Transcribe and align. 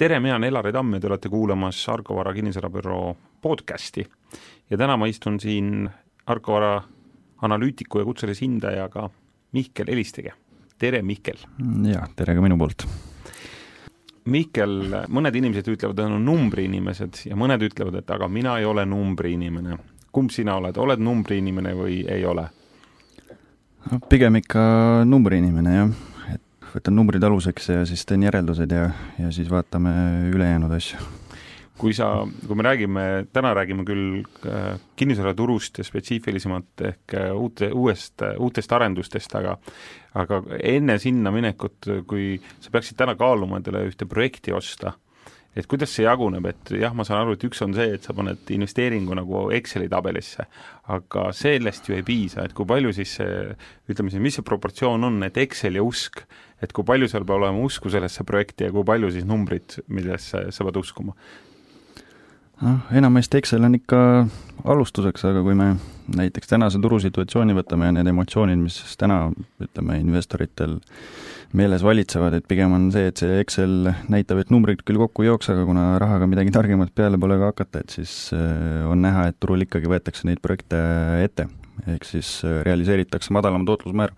tere, 0.00 0.20
mina 0.20 0.34
olen 0.34 0.48
Elari 0.48 0.72
Tamm 0.72 0.94
ja 0.96 1.00
te 1.00 1.08
olete 1.10 1.28
kuulamas 1.28 1.88
Argo 1.92 2.14
Vara 2.16 2.32
kinnisvarabüroo 2.32 3.16
podcasti. 3.42 4.06
ja 4.70 4.78
täna 4.78 4.96
ma 4.96 5.06
istun 5.06 5.40
siin 5.40 5.90
Argo 6.26 6.52
Vara 6.52 6.82
analüütiku 7.42 7.98
ja 7.98 8.04
kutselise 8.04 8.44
hindajaga 8.46 9.10
Mihkel 9.52 9.88
Elistige. 9.88 10.32
tere, 10.78 11.02
Mihkel! 11.02 11.36
jaa, 11.92 12.08
tere 12.16 12.34
ka 12.34 12.40
minu 12.40 12.56
poolt! 12.58 12.86
Mihkel, 14.24 14.76
mõned 15.08 15.36
inimesed 15.36 15.68
ütlevad, 15.68 15.98
et 15.98 16.04
nad 16.08 16.16
on 16.16 16.24
numbriinimesed 16.24 17.24
ja 17.28 17.36
mõned 17.36 17.68
ütlevad, 17.68 18.00
et 18.00 18.10
aga 18.10 18.28
mina 18.28 18.56
ei 18.58 18.64
ole 18.64 18.86
numbriinimene. 18.86 19.78
kumb 20.12 20.30
sina 20.30 20.56
oled, 20.56 20.76
oled 20.76 20.98
numbriinimene 20.98 21.76
või 21.76 22.06
ei 22.08 22.24
ole? 22.24 22.48
pigem 24.08 24.40
ikka 24.40 25.04
numbriinimene, 25.04 25.76
jah 25.76 26.09
võtan 26.74 26.96
numbrid 26.96 27.24
aluseks 27.26 27.70
ja 27.72 27.80
siis 27.88 28.04
teen 28.06 28.26
järeldused 28.26 28.70
ja, 28.74 28.90
ja 29.18 29.32
siis 29.34 29.50
vaatame 29.50 29.92
ülejäänud 30.30 30.72
asju. 30.76 31.00
kui 31.80 31.94
sa, 31.96 32.26
kui 32.46 32.56
me 32.56 32.64
räägime, 32.66 33.02
täna 33.32 33.54
räägime 33.56 33.86
küll 33.88 34.18
äh, 34.44 34.74
kinnisvaraturust 35.00 35.78
ja 35.80 35.84
spetsiifilisemalt 35.84 36.82
ehk 36.84 37.14
äh, 37.16 37.30
uute, 37.32 37.70
uuest, 37.72 38.20
uutest 38.38 38.72
arendustest, 38.72 39.34
aga 39.34 39.56
aga 40.14 40.42
enne 40.62 40.98
sinna 40.98 41.30
minekut, 41.32 41.88
kui 42.06 42.34
sa 42.60 42.72
peaksid 42.74 42.98
täna 42.98 43.14
kaaluma 43.16 43.60
endale 43.60 43.86
ühte 43.88 44.08
projekti 44.10 44.52
osta, 44.52 44.92
et 45.56 45.66
kuidas 45.70 45.90
see 45.90 46.04
jaguneb, 46.06 46.46
et 46.46 46.72
jah, 46.78 46.94
ma 46.94 47.04
saan 47.06 47.24
aru, 47.24 47.34
et 47.34 47.44
üks 47.48 47.62
on 47.66 47.74
see, 47.74 47.96
et 47.96 48.06
sa 48.06 48.14
paned 48.16 48.52
investeeringu 48.54 49.16
nagu 49.18 49.48
Exceli 49.56 49.88
tabelisse, 49.90 50.46
aga 50.94 51.28
sellest 51.36 51.90
ju 51.90 51.96
ei 51.96 52.06
piisa, 52.06 52.44
et 52.46 52.54
kui 52.56 52.68
palju 52.68 52.94
siis 52.96 53.16
see, 53.18 53.42
ütleme 53.90 54.12
siis, 54.12 54.22
mis 54.22 54.38
see 54.38 54.46
proportsioon 54.46 55.10
on, 55.10 55.20
et 55.26 55.40
Excel 55.42 55.80
ja 55.80 55.84
usk, 55.86 56.22
et 56.62 56.74
kui 56.76 56.86
palju 56.86 57.10
seal 57.10 57.26
peab 57.26 57.40
olema 57.40 57.66
usku 57.66 57.90
sellesse 57.92 58.26
projekti 58.28 58.68
ja 58.68 58.74
kui 58.74 58.86
palju 58.86 59.10
siis 59.14 59.26
numbrid, 59.26 59.80
millesse 59.90 60.46
sa 60.54 60.66
pead 60.66 60.82
uskuma? 60.82 61.16
Noh, 62.64 62.92
enamasti 62.92 63.40
Excel 63.40 63.64
on 63.66 63.76
ikka 63.78 64.00
alustuseks, 64.68 65.24
aga 65.30 65.42
kui 65.44 65.56
me 65.56 65.72
näiteks 66.16 66.50
tänase 66.50 66.80
turusituatsiooni 66.82 67.54
võtame 67.56 67.88
ja 67.88 67.94
need 67.96 68.10
emotsioonid, 68.10 68.60
mis 68.60 68.78
täna 69.00 69.22
ütleme, 69.62 70.00
investoritel 70.02 70.78
meeles 71.56 71.82
valitsevad, 71.82 72.36
et 72.38 72.46
pigem 72.50 72.74
on 72.76 72.88
see, 72.94 73.08
et 73.10 73.20
see 73.20 73.40
Excel 73.42 73.90
näitab, 74.12 74.42
et 74.42 74.52
numbrid 74.54 74.84
küll 74.86 75.00
kokku 75.00 75.24
ei 75.24 75.30
jookse, 75.30 75.54
aga 75.54 75.64
kuna 75.66 75.86
rahaga 76.02 76.28
midagi 76.30 76.52
targemat 76.54 76.92
peale 76.94 77.18
pole 77.20 77.38
ka 77.40 77.50
hakata, 77.50 77.82
et 77.82 77.96
siis 77.96 78.14
äh, 78.36 78.84
on 78.90 79.02
näha, 79.02 79.28
et 79.30 79.40
turul 79.42 79.66
ikkagi 79.66 79.90
võetakse 79.90 80.28
neid 80.30 80.42
projekte 80.44 80.78
ette. 81.24 81.48
ehk 81.88 82.04
siis 82.04 82.42
äh, 82.44 82.60
realiseeritakse 82.66 83.32
madalam 83.32 83.64
tootlusmäär 83.66 84.12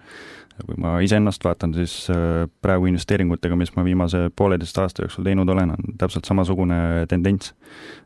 kui 0.67 0.77
ma 0.81 0.95
iseennast 1.05 1.45
vaatan, 1.45 1.72
siis 1.75 1.95
äh, 2.12 2.45
praegu 2.64 2.86
investeeringutega, 2.91 3.56
mis 3.58 3.72
ma 3.77 3.84
viimase 3.86 4.25
pooleteist 4.36 4.78
aasta 4.83 5.05
jooksul 5.05 5.27
teinud 5.27 5.48
olen, 5.48 5.75
on 5.75 5.97
täpselt 5.98 6.28
samasugune 6.28 7.06
tendents. 7.11 7.55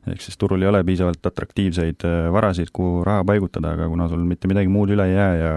ehk 0.06 0.22
siis 0.22 0.38
turul 0.38 0.62
ei 0.62 0.69
ole 0.70 0.83
piisavalt 0.84 1.27
atraktiivseid 1.27 2.06
äh, 2.06 2.33
varasid, 2.33 2.72
kuhu 2.72 3.05
raha 3.05 3.25
paigutada, 3.25 3.75
aga 3.77 3.88
kuna 3.92 4.08
sul 4.08 4.25
mitte 4.25 4.48
midagi 4.48 4.72
muud 4.72 4.94
üle 4.94 5.08
ei 5.11 5.16
jää 5.16 5.36
ja 5.36 5.53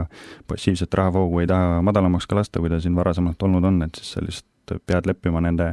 passiivset 0.48 0.94
rahavoogu 0.94 1.44
ei 1.44 1.50
taha 1.50 1.82
madalamaks 1.86 2.28
ka 2.28 2.40
lasta, 2.40 2.60
kui 2.60 2.72
ta 2.72 2.82
siin 2.82 2.96
varasemalt 2.98 3.48
olnud 3.48 3.70
on, 3.70 3.84
et 3.86 4.02
siis 4.02 4.16
sa 4.16 4.26
lihtsalt 4.26 4.48
pead 4.86 5.08
leppima 5.10 5.42
nende 5.42 5.72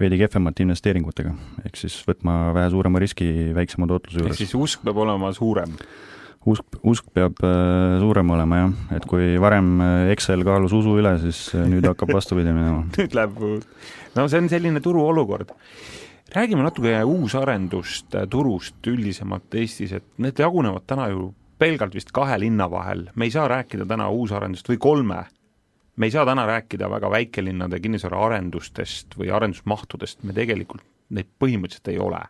veidi 0.00 0.18
kehvemate 0.20 0.64
investeeringutega. 0.66 1.32
ehk 1.64 1.78
siis 1.80 2.00
võtma 2.08 2.52
vähe 2.56 2.72
suurema 2.72 3.00
riski 3.00 3.52
väiksema 3.56 3.88
tootluse 3.88 4.20
juures. 4.20 4.34
ehk 4.34 4.44
siis 4.44 4.58
usk 4.58 4.84
peab 4.84 5.00
olema 5.04 5.32
suurem 5.32 5.78
usk, 6.50 6.78
usk 6.84 7.08
peab 7.14 7.40
äh, 7.44 7.98
suurem 8.02 8.30
olema 8.34 8.60
jah, 8.60 8.72
et 8.96 9.06
kui 9.08 9.34
varem 9.40 9.74
äh, 9.84 10.12
Excel 10.14 10.44
kaalus 10.46 10.74
usu 10.76 10.96
üle, 11.00 11.14
siis 11.22 11.46
äh, 11.56 11.66
nüüd 11.70 11.86
hakkab 11.88 12.14
vastupidi 12.16 12.52
minema. 12.54 12.84
Nüüd 12.98 13.16
läheb, 13.16 13.40
no 14.16 14.26
see 14.28 14.42
on 14.42 14.50
selline 14.52 14.82
turuolukord. 14.84 15.54
räägime 16.34 16.64
natuke 16.64 16.96
uusarendust 17.04 18.16
turust 18.30 18.86
üldisemalt 18.90 19.54
Eestis, 19.54 19.92
et 19.92 20.06
need 20.18 20.38
jagunevad 20.40 20.86
täna 20.86 21.08
ju 21.12 21.32
pelgalt 21.58 21.94
vist 21.94 22.10
kahe 22.12 22.38
linna 22.40 22.66
vahel, 22.70 23.08
me 23.14 23.28
ei 23.28 23.30
saa 23.30 23.46
rääkida 23.48 23.86
täna 23.86 24.08
uusarendust 24.10 24.68
või 24.68 24.80
kolme, 24.82 25.20
me 25.96 26.08
ei 26.08 26.14
saa 26.14 26.26
täna 26.26 26.46
rääkida 26.50 26.90
väga 26.90 27.10
väikelinnade 27.10 27.78
kinnisvaraarendustest 27.80 29.14
või 29.20 29.30
arendusmahtudest, 29.30 30.24
me 30.24 30.34
tegelikult 30.34 30.82
neid 31.14 31.28
põhimõtteliselt 31.38 31.92
ei 31.92 32.00
ole 32.02 32.24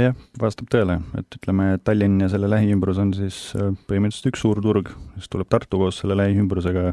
jah, 0.00 0.14
vastab 0.40 0.70
tõele, 0.72 0.98
et 1.18 1.36
ütleme, 1.36 1.66
Tallinn 1.84 2.22
ja 2.22 2.28
selle 2.32 2.48
lähiümbrus 2.50 3.00
on 3.02 3.12
siis 3.16 3.38
äh, 3.58 3.72
põhimõtteliselt 3.88 4.30
üks 4.32 4.42
suur 4.44 4.60
turg, 4.64 4.92
siis 5.16 5.30
tuleb 5.32 5.50
Tartu 5.52 5.80
koos 5.82 6.00
selle 6.02 6.16
lähiümbrusega 6.18 6.84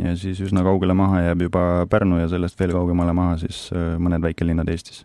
ja 0.00 0.14
siis 0.18 0.40
üsna 0.44 0.64
kaugele 0.66 0.96
maha 0.96 1.24
jääb 1.28 1.46
juba 1.48 1.64
Pärnu 1.90 2.20
ja 2.22 2.28
sellest 2.32 2.58
veel 2.60 2.74
kaugemale 2.76 3.14
maha 3.16 3.36
siis 3.42 3.66
äh, 3.74 3.94
mõned 4.00 4.24
väikelinnad 4.24 4.70
Eestis. 4.72 5.04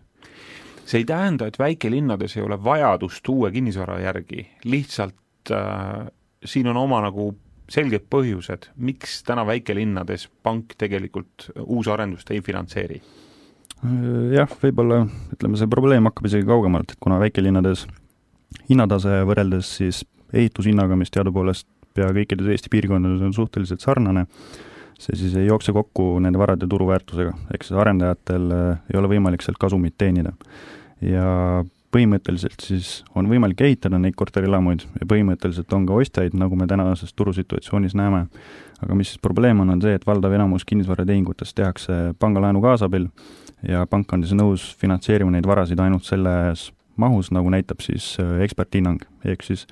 see 0.86 1.02
ei 1.02 1.10
tähenda, 1.10 1.48
et 1.50 1.60
väikelinnades 1.60 2.38
ei 2.38 2.46
ole 2.46 2.60
vajadust 2.64 3.28
uue 3.30 3.52
kinnisvara 3.52 4.00
järgi, 4.04 4.48
lihtsalt 4.64 5.52
äh, 5.52 6.08
siin 6.46 6.72
on 6.72 6.78
oma 6.78 7.02
nagu 7.04 7.34
selged 7.70 8.06
põhjused, 8.14 8.70
miks 8.78 9.24
täna 9.26 9.46
väikelinnades 9.46 10.30
pank 10.44 10.76
tegelikult 10.78 11.50
uusarendust 11.66 12.30
ei 12.32 12.42
finantseeri 12.46 13.02
jah, 14.36 14.52
võib-olla 14.62 15.04
ütleme, 15.36 15.60
see 15.60 15.70
probleem 15.72 16.10
hakkab 16.10 16.30
isegi 16.30 16.48
kaugemalt, 16.48 16.94
et 16.94 17.02
kuna 17.02 17.20
väikelinnades 17.22 17.86
hinnatase 18.70 19.22
võrreldes 19.28 19.72
siis 19.80 20.04
ehitushinnaga, 20.36 20.98
mis 21.00 21.14
teadupoolest 21.14 21.68
pea 21.96 22.08
kõikides 22.16 22.52
Eesti 22.52 22.72
piirkondades 22.74 23.24
on 23.24 23.36
suhteliselt 23.36 23.84
sarnane, 23.84 24.26
see 25.00 25.18
siis 25.20 25.36
ei 25.40 25.48
jookse 25.48 25.74
kokku 25.76 26.16
nende 26.24 26.40
varade 26.40 26.68
turuväärtusega, 26.72 27.36
ehk 27.54 27.68
siis 27.68 27.80
arendajatel 27.80 28.52
äh, 28.56 28.84
ei 28.92 29.00
ole 29.00 29.12
võimalik 29.12 29.44
sealt 29.46 29.60
kasumit 29.62 29.98
teenida. 30.00 30.36
ja 31.04 31.64
põhimõtteliselt 31.96 32.64
siis 32.66 32.90
on 33.16 33.30
võimalik 33.32 33.62
ehitada 33.64 34.00
neid 34.02 34.18
korterelamuid 34.20 34.84
ja 35.00 35.08
põhimõtteliselt 35.08 35.72
on 35.78 35.88
ka 35.88 35.96
ostjaid, 36.02 36.36
nagu 36.38 36.58
me 36.60 36.68
tänases 36.68 37.14
turusituatsioonis 37.16 37.96
näeme, 37.96 38.26
aga 38.84 38.98
mis 39.00 39.16
probleem 39.24 39.64
on, 39.64 39.72
on 39.76 39.84
see, 39.84 39.96
et 39.96 40.08
valdav 40.08 40.36
enamus 40.36 40.68
kinnisvaratehingutest 40.68 41.56
tehakse 41.56 42.00
pangalaenu 42.20 42.64
kaasabil 42.64 43.08
ja 43.70 43.86
pank 43.90 44.12
on 44.14 44.26
siis 44.26 44.36
nõus 44.36 44.68
finantseerima 44.82 45.32
neid 45.32 45.48
varasid 45.48 45.80
ainult 45.80 46.08
selles 46.08 46.70
mahus, 47.00 47.32
nagu 47.36 47.52
näitab 47.52 47.84
siis 47.84 48.16
äh, 48.20 48.40
eksperthinnang, 48.46 49.04
ehk 49.28 49.44
siis 49.44 49.66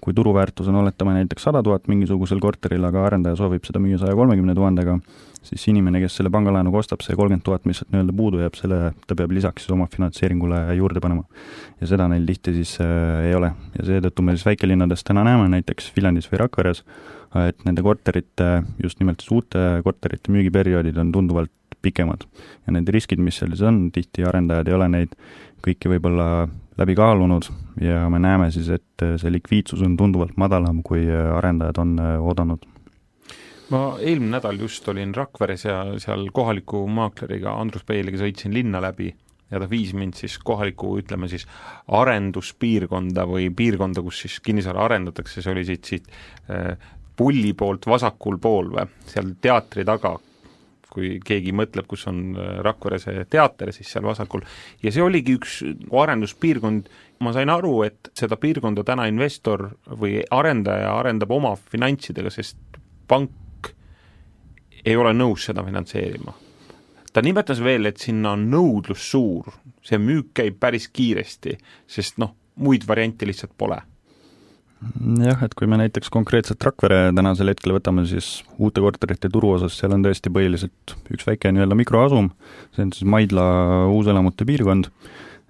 kui 0.00 0.14
turuväärtus 0.14 0.68
on, 0.68 0.76
oletame 0.82 1.16
näiteks 1.16 1.48
sada 1.48 1.62
tuhat 1.64 1.88
mingisugusel 1.88 2.40
korteril, 2.40 2.84
aga 2.84 3.06
arendaja 3.08 3.38
soovib 3.40 3.64
seda 3.66 3.80
müüa 3.82 3.98
saja 4.00 4.16
kolmekümne 4.16 4.54
tuhandega, 4.54 4.98
siis 5.46 5.66
inimene, 5.70 6.00
kes 6.02 6.18
selle 6.18 6.30
pangalaenuga 6.34 6.80
ostab, 6.82 7.02
see 7.04 7.16
kolmkümmend 7.16 7.44
tuhat, 7.46 7.66
mis 7.68 7.80
sealt 7.80 7.92
nii-öelda 7.94 8.14
puudu 8.16 8.40
jääb, 8.42 8.56
selle 8.58 8.80
ta 9.06 9.16
peab 9.18 9.34
lisaks 9.36 9.66
siis 9.66 9.74
oma 9.76 9.88
finantseeringule 9.92 10.62
juurde 10.78 11.02
panema. 11.04 11.24
ja 11.80 11.90
seda 11.92 12.08
neil 12.10 12.26
tihti 12.28 12.56
siis 12.56 12.76
äh, 12.84 13.28
ei 13.28 13.34
ole 13.36 13.52
ja 13.78 13.86
seetõttu 13.90 14.24
me 14.26 14.36
siis 14.36 14.46
väikelinnades 14.48 15.04
täna 15.06 15.24
näeme 15.26 15.48
näiteks 15.52 15.92
Viljandis 15.96 16.28
või 16.32 16.42
Rakveres, 16.44 16.82
et 17.46 17.64
nende 17.68 17.84
korterite, 17.84 18.50
just 18.82 19.00
nimelt 19.00 19.22
siis 19.22 19.34
uute 19.36 19.64
korterite 19.84 20.32
müügiperioodid 20.32 20.98
on 21.02 21.12
tunduvalt 21.12 21.52
pikemad. 21.82 22.24
ja 22.66 22.72
need 22.74 22.88
riskid, 22.90 23.20
mis 23.22 23.38
seal 23.38 23.52
siis 23.54 23.66
on, 23.66 23.90
tihti 23.94 24.24
arendajad 24.26 24.68
ei 24.68 24.74
ole 24.78 24.88
neid 24.92 25.12
kõiki 25.64 25.90
võib-olla 25.90 26.46
läbi 26.78 26.94
kaalunud 26.98 27.48
ja 27.80 28.06
me 28.12 28.20
näeme 28.22 28.50
siis, 28.54 28.68
et 28.68 29.04
see 29.20 29.32
likviidsus 29.32 29.82
on 29.84 29.96
tunduvalt 29.96 30.36
madalam, 30.40 30.82
kui 30.86 31.06
arendajad 31.10 31.78
on 31.82 31.94
oodanud 32.20 32.66
ma 33.72 33.96
eelmine 33.98 34.36
nädal 34.36 34.60
just 34.60 34.86
olin 34.88 35.14
Rakveres 35.14 35.64
ja 35.66 35.78
seal 36.02 36.28
kohaliku 36.34 36.84
maakleriga 36.86 37.56
Andrus 37.58 37.86
Peiliga 37.86 38.20
sõitsin 38.20 38.54
linna 38.54 38.82
läbi 38.84 39.10
ja 39.50 39.60
ta 39.62 39.68
viis 39.70 39.92
mind 39.94 40.16
siis 40.18 40.36
kohalikku, 40.42 40.96
ütleme 41.00 41.28
siis 41.30 41.46
arenduspiirkonda 41.94 43.26
või 43.30 43.48
piirkonda, 43.54 44.02
kus 44.02 44.24
siis 44.24 44.38
kinnisvara 44.44 44.86
arendatakse, 44.88 45.42
see 45.42 45.52
oli 45.54 45.64
siit, 45.68 45.84
siit 45.86 46.08
äh, 46.50 46.74
pulli 47.16 47.52
poolt 47.58 47.86
vasakul 47.88 48.40
pool 48.42 48.72
või, 48.74 48.88
seal 49.10 49.36
teatri 49.42 49.86
taga. 49.86 50.16
Kui 50.96 51.18
keegi 51.20 51.52
mõtleb, 51.52 51.84
kus 51.90 52.06
on 52.10 52.20
äh, 52.34 52.52
Rakvere 52.64 52.98
see 53.02 53.24
teater, 53.30 53.72
siis 53.74 53.90
seal 53.92 54.06
vasakul, 54.08 54.42
ja 54.82 54.92
see 54.94 55.04
oligi 55.04 55.36
üks 55.36 55.58
arenduspiirkond, 55.92 56.90
ma 57.22 57.32
sain 57.36 57.50
aru, 57.52 57.80
et 57.86 58.10
seda 58.16 58.38
piirkonda 58.40 58.84
täna 58.86 59.06
investor 59.10 59.68
või 59.86 60.20
arendaja 60.30 60.94
arendab 60.96 61.34
oma 61.36 61.54
finantsidega, 61.56 62.32
sest 62.32 62.58
pank 63.06 63.45
ei 64.86 64.96
ole 64.96 65.12
nõus 65.16 65.48
seda 65.48 65.64
finantseerima. 65.66 66.34
ta 67.12 67.22
nimetas 67.24 67.62
veel, 67.64 67.88
et 67.88 67.96
sinna 67.96 68.34
on 68.36 68.42
nõudlus 68.52 69.10
suur, 69.10 69.48
see 69.80 69.96
müük 69.98 70.34
käib 70.36 70.58
päris 70.60 70.90
kiiresti, 70.92 71.54
sest 71.88 72.18
noh, 72.20 72.34
muid 72.60 72.84
variante 72.88 73.26
lihtsalt 73.28 73.54
pole. 73.56 73.78
Jah, 75.24 75.40
et 75.40 75.54
kui 75.56 75.64
me 75.66 75.78
näiteks 75.80 76.10
konkreetselt 76.12 76.60
Rakvere 76.62 77.08
tänasel 77.16 77.48
hetkel 77.48 77.72
võtame, 77.72 78.04
siis 78.08 78.42
uute 78.60 78.82
korterite 78.84 79.30
turu 79.32 79.54
osas, 79.54 79.78
seal 79.80 79.94
on 79.96 80.04
tõesti 80.04 80.28
põhiliselt 80.32 80.92
üks 81.16 81.24
väike 81.24 81.48
nii-öelda 81.54 81.78
mikroasum, 81.80 82.28
see 82.76 82.84
on 82.84 82.92
siis 82.92 83.08
Maidla 83.08 83.46
uuselamute 83.88 84.44
piirkond, 84.44 84.90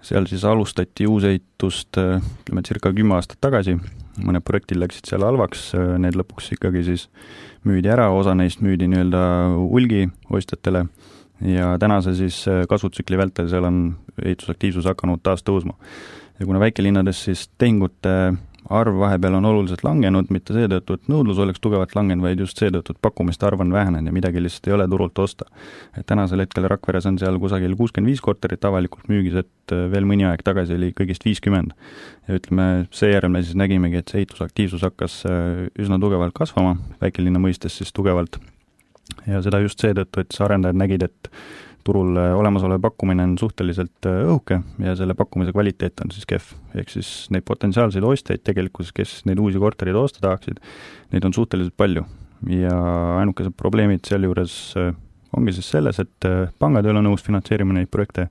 seal 0.07 0.29
siis 0.31 0.47
alustati 0.47 1.09
uusehitust 1.11 1.99
ütleme, 1.99 2.63
circa 2.63 2.93
kümme 2.95 3.17
aastat 3.19 3.43
tagasi, 3.43 3.75
mõned 4.17 4.43
projektid 4.45 4.79
läksid 4.81 5.09
seal 5.09 5.25
halvaks, 5.25 5.69
need 6.01 6.17
lõpuks 6.17 6.51
ikkagi 6.55 6.83
siis 6.87 7.07
müüdi 7.67 7.91
ära, 7.91 8.09
osa 8.15 8.35
neist 8.37 8.63
müüdi 8.65 8.89
nii-öelda 8.89 9.23
hulgi 9.57 10.07
ostjatele 10.33 10.85
ja 11.53 11.75
tänase 11.81 12.15
siis 12.17 12.43
kasutsükli 12.69 13.19
vältel 13.19 13.49
seal 13.51 13.67
on 13.67 13.81
ehitusaktiivsus 14.23 14.87
hakanud 14.89 15.21
taas 15.23 15.45
tõusma. 15.45 15.77
ja 16.39 16.45
kuna 16.45 16.59
väikelinnades 16.59 17.23
siis 17.29 17.47
tehingute 17.57 18.33
arv 18.69 18.99
vahepeal 18.99 19.37
on 19.37 19.45
oluliselt 19.45 19.83
langenud, 19.85 20.31
mitte 20.33 20.55
seetõttu, 20.55 20.97
et 20.97 21.11
nõudlus 21.11 21.39
oleks 21.43 21.61
tugevalt 21.63 21.93
langenud, 21.95 22.23
vaid 22.25 22.41
just 22.43 22.59
seetõttu, 22.59 22.95
et 22.95 23.01
pakkumiste 23.01 23.47
arv 23.47 23.61
on 23.63 23.71
vähenenud 23.73 24.11
ja 24.11 24.15
midagi 24.15 24.43
lihtsalt 24.43 24.67
ei 24.67 24.75
ole 24.77 24.87
turult 24.91 25.19
osta. 25.19 25.45
et 25.97 26.05
tänasel 26.05 26.43
hetkel 26.43 26.67
Rakveres 26.67 27.05
on 27.05 27.19
seal 27.19 27.39
kusagil 27.39 27.75
kuuskümmend 27.75 28.11
viis 28.11 28.21
korterit 28.21 28.65
avalikult 28.65 29.07
müügis, 29.11 29.37
et 29.43 29.75
äh, 29.75 29.87
veel 29.91 30.05
mõni 30.09 30.27
aeg 30.27 30.43
tagasi 30.43 30.75
oli 30.75 30.91
kõigist 30.97 31.25
viiskümmend. 31.25 31.73
ja 32.27 32.39
ütleme, 32.39 32.87
seejärel 32.91 33.31
me 33.31 33.43
siis 33.43 33.55
nägimegi, 33.55 34.01
et 34.01 34.11
see 34.11 34.23
ehitusaktiivsus 34.23 34.83
hakkas 34.87 35.23
äh, 35.29 35.67
üsna 35.79 35.99
tugevalt 35.99 36.35
kasvama, 36.35 36.77
väikelinna 37.01 37.39
mõistes 37.39 37.77
siis 37.79 37.93
tugevalt, 37.93 38.39
ja 39.27 39.41
seda 39.41 39.61
just 39.63 39.79
seetõttu, 39.79 40.21
et 40.21 40.31
siis 40.31 40.43
arendajad 40.47 40.77
nägid, 40.77 41.07
et 41.07 41.31
turul 41.87 42.17
olemasolev 42.17 42.81
pakkumine 42.83 43.23
on 43.23 43.37
suhteliselt 43.39 44.07
äh, 44.09 44.21
õhuke 44.27 44.59
ja 44.83 44.95
selle 44.99 45.15
pakkumise 45.17 45.53
kvaliteet 45.55 46.03
on 46.03 46.13
siis 46.13 46.27
kehv. 46.29 46.53
ehk 46.77 46.91
siis 46.93 47.11
neid 47.33 47.47
potentsiaalseid 47.47 48.05
ostjaid 48.05 48.43
tegelikkuses, 48.47 48.93
kes 48.95 49.17
neid 49.29 49.39
uusi 49.41 49.61
korterid 49.61 49.97
osta 49.97 50.23
tahaksid, 50.25 50.59
neid 51.13 51.27
on 51.27 51.35
suhteliselt 51.35 51.77
palju. 51.77 52.05
ja 52.53 52.73
ainukesed 53.17 53.55
probleemid 53.57 54.05
sealjuures 54.05 54.57
äh, 54.77 54.93
ongi 55.35 55.53
siis 55.55 55.67
selles, 55.73 55.99
et 55.99 56.27
äh, 56.27 56.47
pangad 56.59 56.85
ei 56.85 56.93
ole 56.93 57.03
nõus 57.05 57.23
finantseerima 57.25 57.75
neid 57.75 57.89
projekte 57.91 58.27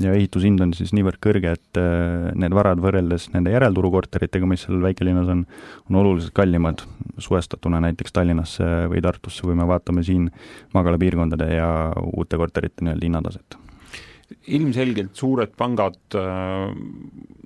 ja 0.00 0.14
ehitushind 0.16 0.62
on 0.64 0.72
siis 0.76 0.94
niivõrd 0.96 1.20
kõrge, 1.24 1.54
et 1.58 1.80
äh, 1.80 2.30
need 2.38 2.56
varad 2.56 2.80
võrreldes 2.82 3.28
nende 3.34 3.52
järelturukorteritega, 3.54 4.48
mis 4.48 4.64
seal 4.66 4.80
väikelinnas 4.84 5.30
on, 5.34 5.44
on 5.90 6.00
oluliselt 6.02 6.34
kallimad. 6.36 6.84
Suhestatuna 7.18 7.82
näiteks 7.84 8.14
Tallinnasse 8.14 8.88
või 8.92 9.02
Tartusse, 9.04 9.44
kui 9.44 9.56
me 9.58 9.66
vaatame 9.68 10.04
siin 10.06 10.28
maakalapiirkondade 10.76 11.48
ja 11.58 11.70
uute 12.14 12.38
korterite 12.40 12.84
nii-öelda 12.86 13.10
hinnataset. 13.10 13.58
Ilmselgelt 14.52 15.16
suured 15.16 15.54
pangad 15.56 16.16
äh, 16.16 16.72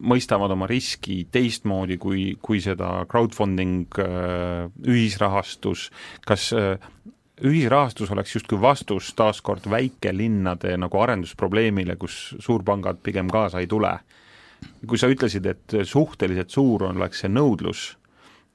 mõistavad 0.02 0.50
oma 0.55 0.66
riski 0.70 1.22
teistmoodi 1.31 1.98
kui, 2.02 2.25
kui 2.43 2.58
seda 2.62 3.05
crowdfunding 3.10 3.98
äh,, 4.02 4.66
ühisrahastus, 4.90 5.88
kas 6.26 6.48
äh, 6.58 6.75
ühisrahastus 7.42 8.10
oleks 8.14 8.36
justkui 8.36 8.60
vastus 8.60 9.12
taaskord 9.18 9.66
väikelinnade 9.70 10.76
nagu 10.78 11.00
arendusprobleemile, 11.02 11.96
kus 11.98 12.36
suurpangad 12.42 13.00
pigem 13.02 13.30
kaasa 13.32 13.62
ei 13.62 13.66
tule. 13.66 13.98
kui 14.86 14.98
sa 14.98 15.08
ütlesid, 15.10 15.46
et 15.46 15.74
suhteliselt 15.82 16.50
suur 16.54 16.84
oleks 16.86 17.24
see 17.24 17.28
nõudlus 17.28 17.96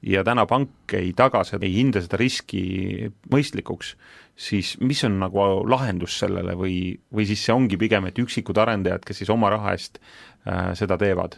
ja 0.02 0.22
täna 0.24 0.46
pank 0.48 0.94
ei 0.96 1.12
taga 1.12 1.42
seda, 1.44 1.66
ei 1.66 1.74
hinda 1.74 2.00
seda 2.00 2.16
riski 2.16 3.10
mõistlikuks, 3.32 3.92
siis 4.32 4.76
mis 4.80 5.02
on 5.04 5.18
nagu 5.20 5.44
lahendus 5.68 6.16
sellele 6.22 6.54
või, 6.56 6.96
või 7.12 7.26
siis 7.28 7.44
see 7.44 7.52
ongi 7.52 7.76
pigem, 7.76 8.08
et 8.08 8.18
üksikud 8.22 8.56
arendajad, 8.56 9.04
kes 9.04 9.20
siis 9.20 9.32
oma 9.34 9.50
raha 9.52 9.74
eest 9.76 10.00
äh, 10.00 10.72
seda 10.78 10.96
teevad? 11.00 11.36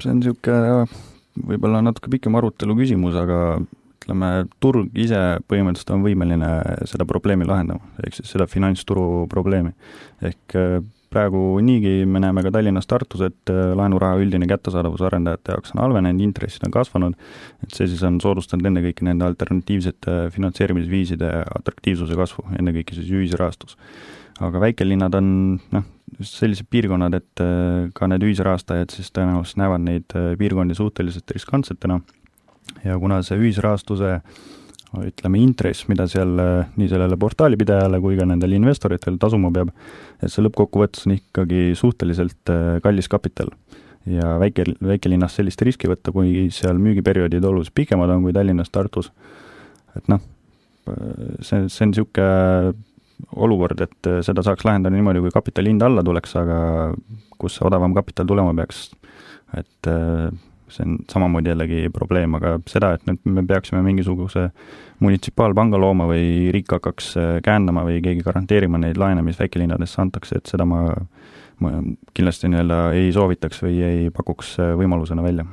see 0.00 0.12
on 0.12 0.20
niisugune 0.20 0.86
võib-olla 1.50 1.82
natuke 1.84 2.10
pikem 2.12 2.36
arutelu 2.38 2.76
küsimus, 2.78 3.16
aga 3.18 3.58
ütleme, 4.06 4.46
turg 4.62 4.94
ise 4.94 5.18
põhimõtteliselt 5.50 5.94
on 5.96 6.04
võimeline 6.06 6.50
seda 6.86 7.06
probleemi 7.08 7.46
lahendama, 7.48 7.82
ehk 8.06 8.14
siis 8.20 8.30
seda 8.30 8.46
finantsturu 8.46 9.26
probleemi. 9.30 9.72
ehk 10.22 10.54
äh, 10.54 10.78
praegu 11.10 11.58
niigi 11.62 12.04
me 12.06 12.20
näeme 12.22 12.42
ka 12.42 12.52
Tallinnas, 12.54 12.86
Tartus, 12.86 13.20
et 13.26 13.50
äh, 13.50 13.74
laenuraha 13.74 14.20
üldine 14.22 14.46
kättesaadavus 14.46 15.02
arendajate 15.02 15.56
jaoks 15.56 15.74
on 15.74 15.82
halvenenud, 15.82 16.22
intressid 16.22 16.66
on 16.66 16.74
kasvanud, 16.74 17.16
et 17.62 17.74
see 17.74 17.88
siis 17.90 18.04
on 18.06 18.20
soodustanud 18.22 18.66
ennekõike 18.70 19.06
nende 19.06 19.26
alternatiivsete 19.26 20.30
finantseerimisviiside 20.34 21.32
atraktiivsuse 21.58 22.18
kasvu, 22.18 22.46
ennekõike 22.60 22.94
siis 22.94 23.10
ühisrahastus. 23.10 23.76
aga 24.38 24.60
väikelinnad 24.60 25.14
on 25.18 25.58
noh, 25.72 25.86
just 26.20 26.38
sellised 26.38 26.68
piirkonnad, 26.70 27.14
et 27.18 27.42
äh, 27.42 27.90
ka 27.94 28.06
need 28.06 28.22
ühisrahastajad 28.22 28.94
siis 28.94 29.10
tõenäoliselt 29.10 29.58
näevad 29.64 29.82
neid 29.82 30.16
piirkondi 30.38 30.78
suhteliselt 30.78 31.30
riskantsetena 31.34 31.98
ja 32.84 32.98
kuna 33.00 33.22
see 33.26 33.38
ühisrahastuse 33.40 34.20
ütleme, 34.96 35.40
intress, 35.42 35.86
mida 35.90 36.06
seal 36.08 36.30
nii 36.78 36.88
sellele 36.88 37.18
portaalipidajale 37.20 37.98
kui 38.00 38.16
ka 38.18 38.26
nendele 38.28 38.56
investoritele 38.58 39.18
tasuma 39.20 39.50
peab, 39.52 39.72
et 40.22 40.32
see 40.32 40.44
lõppkokkuvõttes 40.46 41.08
on 41.08 41.16
ikkagi 41.16 41.74
suhteliselt 41.78 42.52
äh, 42.52 42.78
kallis 42.84 43.10
kapital. 43.12 43.52
ja 44.06 44.36
väike, 44.38 44.62
väikelinnas 44.86 45.34
sellist 45.34 45.62
riski 45.66 45.88
võtta, 45.90 46.12
kui 46.14 46.46
seal 46.54 46.78
müügiperioodid 46.78 47.44
oluliselt 47.44 47.74
pikemad 47.74 48.12
on 48.14 48.22
kui 48.22 48.32
Tallinnas, 48.32 48.70
Tartus, 48.70 49.10
et 49.98 50.06
noh, 50.12 50.20
see, 51.42 51.64
see 51.66 51.82
on 51.82 51.90
niisugune 51.90 52.76
olukord, 53.34 53.80
et 53.82 54.10
seda 54.22 54.44
saaks 54.46 54.62
lahendada 54.62 54.94
niimoodi, 54.94 55.24
kui 55.24 55.34
kapitali 55.34 55.72
hind 55.72 55.82
alla 55.82 56.04
tuleks, 56.06 56.36
aga 56.38 56.58
kus 57.34 57.58
see 57.58 57.66
odavam 57.66 57.96
kapital 57.96 58.28
tulema 58.30 58.54
peaks, 58.54 58.92
et 59.58 59.90
see 60.72 60.86
on 60.86 60.96
samamoodi 61.10 61.52
jällegi 61.52 61.90
probleem, 61.94 62.34
aga 62.38 62.56
seda, 62.70 62.92
et 62.96 63.06
nüüd 63.08 63.22
me 63.36 63.44
peaksime 63.46 63.82
mingisuguse 63.86 64.48
munitsipaalpanga 65.04 65.78
looma 65.80 66.08
või 66.10 66.50
riik 66.54 66.72
hakkaks 66.76 67.12
äh, 67.20 67.30
käendama 67.44 67.84
või 67.86 68.00
keegi 68.04 68.24
garanteerima 68.26 68.80
neid 68.82 68.98
laene, 69.00 69.24
mis 69.26 69.38
väikelinnadesse 69.40 70.00
antakse, 70.02 70.40
et 70.40 70.50
seda 70.50 70.66
ma, 70.68 70.82
ma 71.62 71.72
kindlasti 72.16 72.50
nii-öelda 72.52 72.80
ei 72.96 73.12
soovitaks 73.14 73.62
või 73.66 73.80
ei 73.86 74.10
pakuks 74.14 74.56
äh, 74.60 74.74
võimalusena 74.80 75.24
välja. 75.26 75.46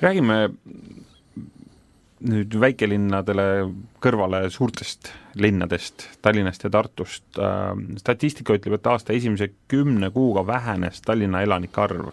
räägime 0.00 0.38
nüüd 2.24 2.56
väikelinnadele 2.60 3.46
kõrvale 4.02 4.46
suurtest 4.52 5.10
linnadest, 5.40 6.08
Tallinnast 6.22 6.64
ja 6.64 6.70
Tartust. 6.70 7.26
Äh, 7.38 7.72
statistika 8.00 8.56
ütleb, 8.56 8.78
et 8.78 8.86
aasta 8.86 9.12
esimese 9.12 9.50
kümne 9.68 10.10
kuuga 10.10 10.46
vähenes 10.46 11.02
Tallinna 11.04 11.42
elanike 11.44 11.80
arv 11.80 12.12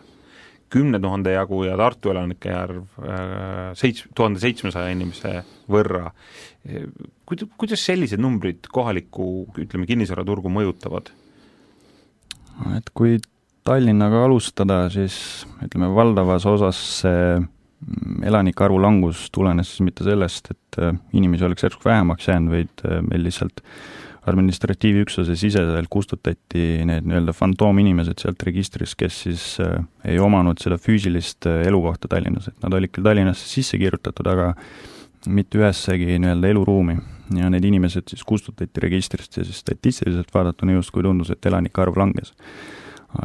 kümne 0.72 1.00
tuhande 1.04 1.34
jagu 1.36 1.64
ja 1.68 1.78
Tartu 1.80 2.14
elanike 2.14 2.54
arv 2.56 2.84
äh, 3.04 3.72
seits-, 3.80 4.06
tuhande 4.16 4.42
seitsmesaja 4.44 4.94
inimese 4.96 5.42
võrra. 5.72 6.12
Kuid-, 7.28 7.48
kuidas 7.60 7.84
sellised 7.88 8.22
numbrid 8.22 8.70
kohalikku, 8.72 9.26
ütleme, 9.64 9.90
kinnisvaraturgu 9.90 10.52
mõjutavad? 10.54 11.12
et 12.78 12.90
kui 12.94 13.18
Tallinnaga 13.66 14.24
alustada, 14.26 14.84
siis 14.90 15.16
ütleme, 15.62 15.92
valdavas 15.94 16.46
osas 16.50 16.78
see 17.02 17.42
elanike 18.26 18.66
arvu 18.66 18.80
langus 18.82 19.28
tulenes 19.34 19.74
mitte 19.86 20.06
sellest, 20.06 20.52
et 20.54 20.80
äh, 20.82 20.96
inimesi 21.18 21.46
oleks 21.46 21.66
järsku 21.68 21.90
vähemaks 21.90 22.30
jäänud, 22.30 22.54
vaid 22.54 22.86
äh, 22.86 23.02
meil 23.06 23.26
lihtsalt 23.26 23.62
administratiivüksuse 24.30 25.36
siseselt 25.36 25.90
kustutati 25.90 26.84
need 26.86 27.08
nii-öelda 27.10 27.34
fantoominimesed 27.34 28.22
sealt 28.22 28.44
registrist, 28.46 28.96
kes 29.00 29.22
siis 29.26 29.46
äh, 29.64 29.80
ei 30.06 30.20
omanud 30.22 30.62
seda 30.62 30.78
füüsilist 30.82 31.48
äh, 31.50 31.64
elukohta 31.70 32.12
Tallinnas, 32.12 32.52
et 32.52 32.60
nad 32.62 32.76
olid 32.78 32.94
küll 32.94 33.08
Tallinnasse 33.08 33.48
sisse 33.50 33.80
kirjutatud, 33.82 34.30
aga 34.30 34.52
mitte 35.32 35.62
ühessegi 35.62 36.20
nii-öelda 36.22 36.54
eluruumi. 36.54 37.00
ja 37.32 37.48
need 37.50 37.64
inimesed 37.64 38.10
siis 38.12 38.26
kustutati 38.28 38.82
registrist 38.84 39.38
ja 39.38 39.46
siis 39.48 39.62
statistiliselt 39.64 40.34
vaadatuna 40.34 40.74
justkui 40.76 41.04
tundus, 41.04 41.30
et 41.32 41.46
elanike 41.46 41.82
arv 41.82 41.98
langes. 41.98 42.34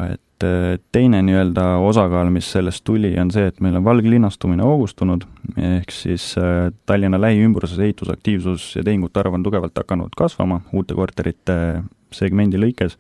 et 0.08 0.22
et 0.36 0.44
äh, 0.44 0.78
teine 0.92 1.22
nii-öelda 1.24 1.78
osakaal, 1.80 2.28
mis 2.30 2.48
sellest 2.52 2.84
tuli, 2.84 3.14
on 3.20 3.30
see, 3.32 3.46
et 3.48 3.60
meil 3.64 3.78
on 3.78 3.84
valglinnastumine 3.84 4.64
hoogustunud, 4.64 5.24
ehk 5.56 5.92
siis 5.94 6.34
äh, 6.40 6.68
Tallinna 6.86 7.20
lähiümbruses 7.20 7.78
ehitusaktiivsus 7.78 8.74
ja 8.76 8.84
tehingute 8.84 9.20
arv 9.20 9.38
on 9.38 9.46
tugevalt 9.46 9.76
hakanud 9.76 10.12
kasvama 10.16 10.60
uute 10.76 10.94
korterite 10.94 11.56
segmendi 12.12 12.60
lõikes 12.60 12.94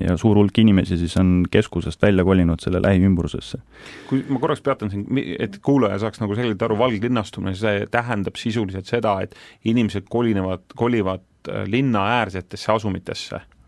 ja 0.00 0.16
suur 0.18 0.40
hulk 0.40 0.56
inimesi 0.58 0.98
siis 0.98 1.14
on 1.20 1.44
keskusest 1.50 2.00
välja 2.02 2.24
kolinud 2.26 2.60
selle 2.60 2.80
lähiümbrusesse. 2.82 3.60
kui 4.08 4.24
ma 4.28 4.40
korraks 4.40 4.64
peatan 4.64 4.90
siin, 4.90 5.06
et 5.38 5.60
kuulaja 5.62 6.00
saaks 6.02 6.20
nagu 6.20 6.34
selgelt 6.34 6.62
aru, 6.64 6.80
valglinnastumine, 6.80 7.54
see 7.60 7.86
tähendab 7.92 8.40
sisuliselt 8.40 8.88
seda, 8.88 9.20
et 9.20 9.36
inimesed 9.64 10.08
kolinevad, 10.08 10.64
kolivad 10.76 11.24
äh, 11.48 11.64
linnaäärsetesse 11.68 12.72
asumitesse 12.72 13.40
Äh, 13.40 13.59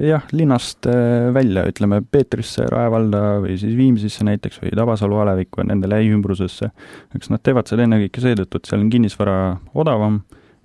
jah, 0.00 0.22
linnast 0.32 0.86
äh, 0.86 1.28
välja, 1.34 1.66
ütleme 1.68 2.00
Peetrisse, 2.00 2.64
Rae 2.72 2.88
valda 2.92 3.40
või 3.44 3.58
siis 3.60 3.76
Viimsisse 3.76 4.24
näiteks 4.24 4.62
või 4.62 4.72
Tabasalu 4.76 5.18
alevikku 5.20 5.60
ja 5.60 5.68
nende 5.68 5.90
lähiümbrusesse. 5.90 6.70
eks 7.16 7.30
nad 7.30 7.42
teevad 7.44 7.68
seda 7.68 7.84
ennekõike 7.84 8.24
seetõttu, 8.24 8.56
et 8.56 8.70
seal 8.70 8.80
on 8.80 8.90
kinnisvara 8.92 9.36
odavam 9.74 10.22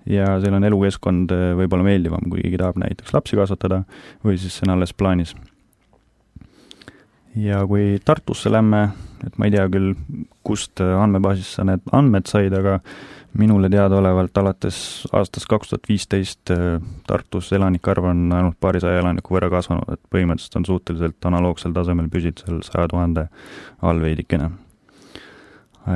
ja 0.08 0.38
seal 0.40 0.56
on 0.56 0.64
elukeskkond 0.64 1.34
äh, 1.36 1.46
võib-olla 1.60 1.84
meeldivam, 1.90 2.24
kui 2.32 2.40
keegi 2.40 2.60
tahab 2.62 2.80
näiteks 2.80 3.12
lapsi 3.16 3.36
kasvatada 3.36 3.82
või 4.24 4.40
siis 4.40 4.56
see 4.56 4.68
on 4.68 4.76
alles 4.78 4.96
plaanis. 4.96 5.34
ja 7.36 7.60
kui 7.68 8.00
Tartusse 8.04 8.50
lähme, 8.50 8.88
et 9.26 9.36
ma 9.36 9.46
ei 9.46 9.52
tea 9.58 9.68
küll, 9.68 9.92
kust 10.42 10.80
andmebaasist 10.80 11.60
sa 11.60 11.68
need 11.68 11.84
andmed 11.92 12.32
said, 12.32 12.56
aga 12.56 12.80
minule 13.38 13.68
teadaolevalt 13.70 14.38
alates 14.38 14.78
aastast 15.12 15.46
kaks 15.50 15.70
tuhat 15.70 15.88
viisteist 15.88 16.50
äh, 16.54 16.80
Tartus 17.06 17.52
elanike 17.52 17.92
arv 17.92 18.08
on 18.10 18.24
ainult 18.34 18.58
paarisaja 18.60 19.02
elaniku 19.02 19.36
võrra 19.36 19.50
kasvanud, 19.52 19.86
et 19.94 20.02
põhimõtteliselt 20.10 20.58
on 20.58 20.66
suhteliselt 20.66 21.30
analoogsel 21.30 21.74
tasemel 21.76 22.10
püsinud 22.10 22.42
seal 22.42 22.58
saja 22.66 22.88
tuhande 22.90 23.28
all 23.82 24.02
veidikene. 24.02 24.50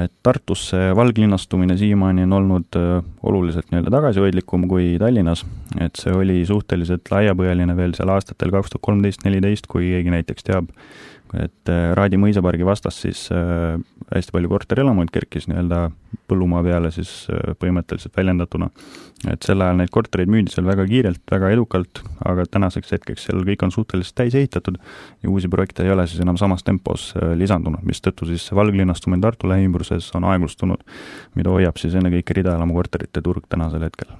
et 0.00 0.12
Tartus 0.22 0.68
see 0.70 0.94
valglinnastumine 0.96 1.76
siiamaani 1.78 2.22
on 2.28 2.36
olnud 2.38 2.78
äh, 2.78 3.02
oluliselt 3.22 3.70
nii-öelda 3.70 3.90
tagasihoidlikum 3.96 4.68
kui 4.68 4.94
Tallinnas, 4.98 5.44
et 5.80 5.98
see 6.00 6.14
oli 6.14 6.44
suhteliselt 6.46 7.10
laiapõhjaline 7.10 7.76
veel 7.76 7.98
seal 7.98 8.14
aastatel 8.14 8.54
kaks 8.54 8.72
tuhat 8.72 8.86
kolmteist, 8.90 9.26
neliteist, 9.26 9.66
kui 9.66 9.90
keegi 9.90 10.14
näiteks 10.14 10.46
teab, 10.46 10.70
et 11.40 11.70
äh, 11.70 11.92
Raadi 11.96 12.18
mõisapargi 12.20 12.66
vastas 12.66 12.98
siis 13.02 13.26
äh, 13.34 13.76
hästi 14.14 14.34
palju 14.34 14.50
korterelamuid 14.52 15.10
kerkis 15.14 15.48
nii-öelda 15.50 15.88
põllumaa 16.30 16.62
peale 16.66 16.90
siis 16.94 17.10
äh, 17.32 17.54
põhimõtteliselt 17.60 18.16
väljendatuna. 18.16 18.70
et 19.32 19.46
sel 19.46 19.62
ajal 19.64 19.78
neid 19.80 19.90
kortereid 19.92 20.30
müüdi 20.30 20.52
seal 20.52 20.66
väga 20.68 20.84
kiirelt, 20.88 21.22
väga 21.30 21.50
edukalt, 21.54 22.02
aga 22.28 22.44
tänaseks 22.50 22.92
hetkeks 22.96 23.28
seal 23.28 23.44
kõik 23.48 23.64
on 23.64 23.72
suhteliselt 23.72 24.16
täis 24.20 24.34
ehitatud 24.34 24.76
ja 25.22 25.30
uusi 25.30 25.48
projekte 25.48 25.86
ei 25.86 25.94
ole 25.94 26.06
siis 26.06 26.20
enam 26.24 26.36
samas 26.40 26.62
tempos 26.62 27.12
lisandunud, 27.38 27.82
mistõttu 27.88 28.28
siis 28.28 28.50
valglinnastumine 28.54 29.22
Tartu 29.24 29.48
lähiümbruses 29.48 30.10
on 30.18 30.28
aeglustunud, 30.28 30.84
mida 31.34 31.50
hoiab 31.50 31.80
siis 31.80 31.96
ennekõike 31.96 32.36
ridaelamukorterite 32.40 33.24
turg 33.24 33.48
tänasel 33.48 33.88
hetkel. 33.88 34.12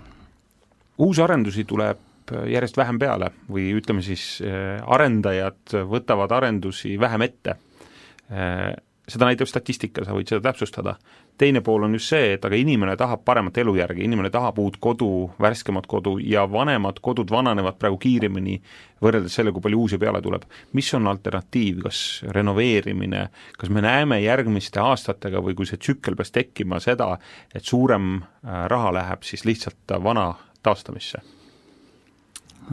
uusarendusi 0.99 1.65
tuleb 1.69 2.14
Äh, 2.33 2.49
järjest 2.55 2.79
vähem 2.81 2.99
peale 2.99 3.31
või 3.53 3.69
ütleme 3.77 4.03
siis, 4.05 4.39
äh, 4.41 4.81
arendajad 4.87 5.77
võtavad 5.91 6.33
arendusi 6.33 6.97
vähem 7.01 7.23
ette. 7.27 7.57
Äh, 8.33 8.73
seda 9.09 9.29
näitab 9.29 9.49
statistika, 9.51 10.05
sa 10.05 10.15
võid 10.17 10.31
seda 10.31 10.41
täpsustada. 10.49 10.97
teine 11.39 11.61
pool 11.61 11.83
on 11.83 11.93
just 11.93 12.09
see, 12.09 12.33
et 12.33 12.45
aga 12.45 12.57
inimene 12.57 12.97
tahab 12.97 13.25
paremat 13.25 13.59
elujärge, 13.59 14.05
inimene 14.05 14.31
tahab 14.31 14.59
uut 14.59 14.77
kodu, 14.81 15.31
värskemat 15.41 15.87
kodu 15.87 16.19
ja 16.23 16.47
vanemad 16.51 17.01
kodud 17.03 17.31
vananevad 17.31 17.75
praegu 17.75 17.99
kiiremini 17.99 18.61
võrreldes 19.03 19.35
selle, 19.35 19.53
kui 19.53 19.61
palju 19.61 19.81
uusi 19.81 19.99
peale 19.99 20.23
tuleb. 20.23 20.45
mis 20.73 20.95
on 20.95 21.07
alternatiiv, 21.07 21.83
kas 21.83 22.23
renoveerimine, 22.31 23.29
kas 23.59 23.69
me 23.69 23.81
näeme 23.81 24.23
järgmiste 24.23 24.81
aastatega 24.81 25.43
või 25.43 25.55
kui 25.55 25.67
see 25.67 25.77
tsükkel 25.77 26.17
peaks 26.17 26.31
tekkima 26.31 26.81
seda, 26.81 27.19
et 27.55 27.65
suurem 27.65 28.23
raha 28.43 28.93
läheb 28.93 29.23
siis 29.23 29.45
lihtsalt 29.45 29.99
vana 30.01 30.35
taastamisse? 30.63 31.44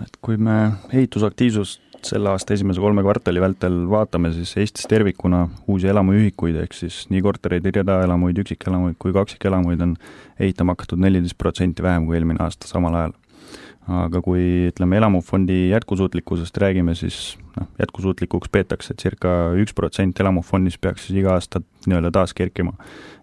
Et 0.04 0.18
kui 0.24 0.38
me 0.38 0.58
ehitusaktiivsust 0.94 1.82
selle 2.06 2.32
aasta 2.32 2.56
esimese 2.56 2.82
kolme 2.82 3.04
kvartali 3.06 3.42
vältel 3.42 3.76
vaatame, 3.90 4.32
siis 4.34 4.56
Eestis 4.58 4.90
tervikuna 4.90 5.44
uusi 5.70 5.92
elamuühikuid, 5.92 6.58
ehk 6.64 6.74
siis 6.74 7.04
nii 7.14 7.22
kortereid, 7.22 7.68
ridaelamuid, 7.78 8.42
üksikelamuid 8.42 8.98
kui 9.02 9.14
kaksikelamuid 9.14 9.84
on 9.86 9.96
ehitama 10.40 10.74
hakatud 10.74 11.02
neliteist 11.04 11.38
protsenti 11.38 11.86
vähem 11.86 12.08
kui 12.10 12.18
eelmine 12.18 12.42
aasta 12.42 12.70
samal 12.72 12.98
ajal 12.98 13.21
aga 13.90 14.22
kui 14.22 14.68
ütleme, 14.70 15.00
elamufondi 15.00 15.72
jätkusuutlikkusest 15.72 16.58
räägime, 16.62 16.94
siis 16.96 17.38
noh, 17.58 17.66
jätkusuutlikuks 17.82 18.52
peetakse, 18.54 18.94
et 18.94 19.02
circa 19.02 19.32
üks 19.58 19.74
protsent 19.78 20.20
elamufondist 20.22 20.78
peaks 20.82 21.08
siis 21.08 21.18
iga 21.24 21.34
aasta 21.34 21.64
nii-öelda 21.88 22.12
taas 22.14 22.36
kerkima. 22.38 22.76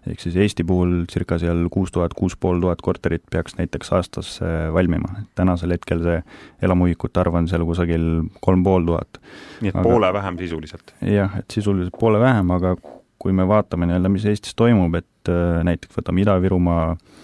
ehk 0.09 0.19
siis 0.19 0.35
Eesti 0.35 0.63
puhul 0.67 1.05
circa 1.11 1.37
seal 1.39 1.67
kuus 1.71 1.93
tuhat, 1.95 2.13
kuus 2.17 2.35
pool 2.35 2.59
tuhat 2.59 2.81
korterit 2.81 3.23
peaks 3.31 3.55
näiteks 3.55 3.93
aastas 3.95 4.33
valmima, 4.73 5.23
tänasel 5.35 5.71
hetkel 5.75 6.03
see 6.03 6.19
elamuühikute 6.61 7.23
arv 7.23 7.39
on 7.39 7.47
seal 7.47 7.63
kusagil 7.65 8.09
kolm 8.41 8.63
pool 8.63 8.85
tuhat. 8.91 9.21
nii 9.61 9.71
et 9.71 9.79
aga, 9.79 9.85
poole 9.87 10.11
vähem 10.13 10.41
sisuliselt? 10.43 10.93
jah, 11.01 11.39
et 11.39 11.55
sisuliselt 11.55 11.95
poole 11.99 12.19
vähem, 12.19 12.51
aga 12.51 12.75
kui 13.19 13.31
me 13.35 13.47
vaatame 13.47 13.87
nii-öelda, 13.87 14.11
mis 14.11 14.27
Eestis 14.27 14.55
toimub, 14.55 14.93
et 14.95 15.31
äh, 15.31 15.63
näiteks 15.67 15.95
võtame 15.95 16.23
Ida-Virumaa 16.23 16.91
äh, 16.91 17.19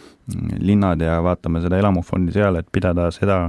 linnad 0.60 1.02
ja 1.02 1.20
vaatame 1.24 1.62
seda 1.64 1.80
elamufondi 1.80 2.34
seal, 2.36 2.58
et 2.60 2.70
pidada 2.74 3.10
seda 3.14 3.46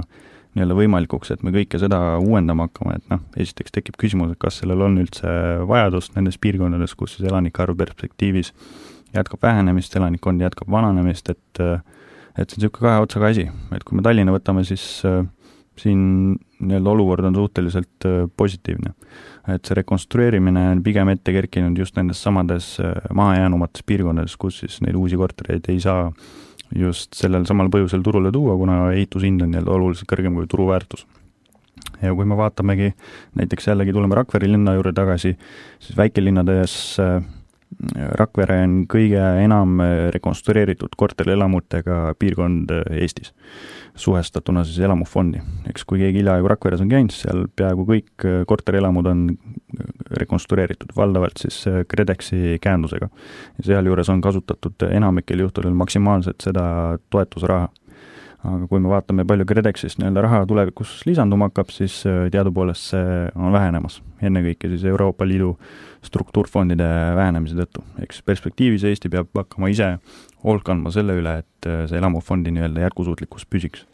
nii-öelda 0.57 0.77
võimalikuks, 0.77 1.31
et 1.33 1.43
me 1.45 1.53
kõike 1.53 1.79
seda 1.81 1.99
uuendama 2.21 2.67
hakkame, 2.67 2.97
et 2.97 3.11
noh, 3.13 3.21
esiteks 3.37 3.73
tekib 3.75 3.97
küsimus, 4.01 4.33
et 4.33 4.41
kas 4.41 4.59
sellel 4.61 4.81
on 4.87 4.97
üldse 5.01 5.29
vajadust 5.69 6.15
nendes 6.17 6.39
piirkondades, 6.41 6.95
kus 6.97 7.17
siis 7.17 7.29
elanike 7.29 7.61
arv 7.63 7.77
perspektiivis 7.77 8.53
jätkab 9.15 9.45
vähenemist, 9.45 9.95
elanikkond 9.95 10.41
jätkab 10.43 10.71
vananemist, 10.71 11.29
et 11.33 11.63
et 12.37 12.51
see 12.53 12.59
on 12.59 12.61
niisugune 12.61 12.83
kahe 12.85 13.01
otsaga 13.01 13.31
asi, 13.33 13.47
et 13.73 13.83
kui 13.85 13.97
me 13.97 14.03
Tallinna 14.05 14.33
võtame, 14.35 14.61
siis 14.67 14.83
äh, 15.09 15.23
siin 15.81 16.01
nii-öelda 16.59 16.91
olukord 16.91 17.25
on 17.25 17.35
suhteliselt 17.35 18.05
positiivne. 18.37 18.93
et 19.47 19.65
see 19.65 19.77
rekonstrueerimine 19.77 20.65
on 20.73 20.81
pigem 20.83 21.09
ette 21.09 21.31
kerkinud 21.31 21.77
just 21.77 21.95
nendes 21.95 22.19
samades 22.23 22.77
mahajäänumates 23.13 23.85
piirkondades, 23.87 24.35
kus 24.37 24.59
siis 24.59 24.81
neid 24.83 24.97
uusi 24.99 25.15
kortereid 25.17 25.69
ei 25.71 25.79
saa 25.79 26.11
just 26.75 27.15
sellel 27.15 27.45
samal 27.47 27.69
põhjusel 27.73 28.03
turule 28.03 28.31
tuua, 28.31 28.57
kuna 28.59 28.79
ehitushind 28.93 29.41
on 29.41 29.53
nii-öelda 29.53 29.71
oluliselt 29.71 30.09
kõrgem 30.11 30.35
kui 30.35 30.47
turuväärtus. 30.51 31.05
ja 32.01 32.13
kui 32.13 32.25
me 32.25 32.37
vaatamegi, 32.37 32.93
näiteks 33.35 33.67
jällegi 33.67 33.93
tuleme 33.93 34.15
Rakvere 34.15 34.49
linna 34.51 34.73
juurde 34.75 34.93
tagasi, 34.93 35.37
siis 35.79 35.97
väikelinnades 35.97 36.75
äh, 36.99 37.23
Rakvere 38.17 38.61
on 38.63 38.75
kõige 38.89 39.21
enam 39.43 39.81
rekonstrueeritud 40.15 40.93
korterelamutega 40.97 42.13
piirkond 42.19 42.71
Eestis, 42.95 43.33
suhestatuna 43.99 44.63
siis 44.65 44.79
elamufondi. 44.87 45.41
eks 45.69 45.83
kui 45.85 45.99
keegi 45.99 46.21
hiljaaegu 46.21 46.47
Rakveres 46.47 46.81
on 46.81 46.89
käinud, 46.89 47.13
seal 47.13 47.45
peaaegu 47.55 47.85
kõik 47.89 48.27
korterelamud 48.47 49.11
on 49.11 49.25
rekonstrueeritud, 50.21 50.95
valdavalt 50.95 51.43
siis 51.43 51.59
KredExi 51.87 52.57
käendusega. 52.63 53.09
sealjuures 53.61 54.09
on 54.09 54.21
kasutatud 54.21 54.87
enamikel 54.89 55.43
juhtudel 55.45 55.75
maksimaalselt 55.75 56.41
seda 56.47 56.97
toetusraha 57.09 57.67
aga 58.47 58.67
kui 58.69 58.79
me 58.79 58.91
vaatame, 58.91 59.25
palju 59.27 59.45
KredExist 59.49 59.99
nii-öelda 59.99 60.23
raha 60.23 60.45
tulevikus 60.47 61.01
lisanduma 61.07 61.49
hakkab, 61.49 61.73
siis 61.75 61.99
teadupoolest 62.31 62.93
see 62.93 63.19
on 63.35 63.51
vähenemas, 63.55 63.99
ennekõike 64.23 64.71
siis 64.71 64.85
Euroopa 64.87 65.27
Liidu 65.27 65.53
struktuurfondide 66.07 66.87
vähenemise 67.15 67.57
tõttu. 67.59 67.83
eks 68.01 68.21
perspektiivis 68.23 68.85
Eesti 68.87 69.09
peab 69.11 69.29
hakkama 69.35 69.69
ise 69.73 69.97
hoolt 70.43 70.65
kandma 70.67 70.91
selle 70.93 71.17
üle, 71.19 71.39
et 71.43 71.69
äh, 71.69 71.85
see 71.89 71.99
elamufondi 71.99 72.53
nii-öelda 72.55 72.87
jätkusuutlikkus 72.87 73.47
püsiks. 73.49 73.85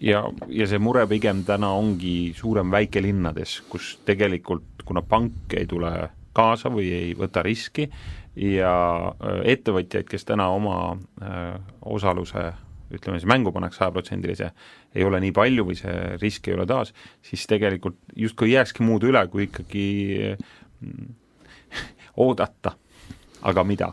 ja, 0.00 0.24
ja 0.48 0.66
see 0.66 0.80
mure 0.82 1.06
pigem 1.06 1.44
täna 1.48 1.72
ongi 1.78 2.32
suurem 2.36 2.70
väikelinnades, 2.70 3.60
kus 3.68 3.94
tegelikult, 4.06 4.84
kuna 4.84 5.02
pank 5.02 5.54
ei 5.56 5.66
tule 5.66 5.92
kaasa 6.32 6.72
või 6.72 6.90
ei 6.96 7.14
võta 7.18 7.44
riski 7.44 7.88
ja 8.36 8.74
äh, 9.12 9.40
ettevõtjaid, 9.54 10.08
kes 10.08 10.28
täna 10.28 10.48
oma 10.52 10.96
äh, 11.22 11.56
osaluse 11.80 12.52
ütleme 12.92 13.18
siis 13.18 13.28
mängu 13.30 13.52
pannakse 13.52 13.80
sajaprotsendilise, 13.80 14.50
ei 14.94 15.04
ole 15.04 15.20
nii 15.22 15.32
palju 15.36 15.66
või 15.68 15.78
see 15.78 15.94
risk 16.20 16.48
ei 16.48 16.56
ole 16.56 16.66
taas, 16.68 16.92
siis 17.24 17.46
tegelikult 17.50 17.98
justkui 18.16 18.50
ei 18.50 18.58
jääkski 18.58 18.84
muud 18.86 19.06
üle, 19.08 19.24
kui 19.32 19.48
ikkagi 19.48 19.86
oodata, 22.16 22.76
aga 23.42 23.64
mida? 23.64 23.92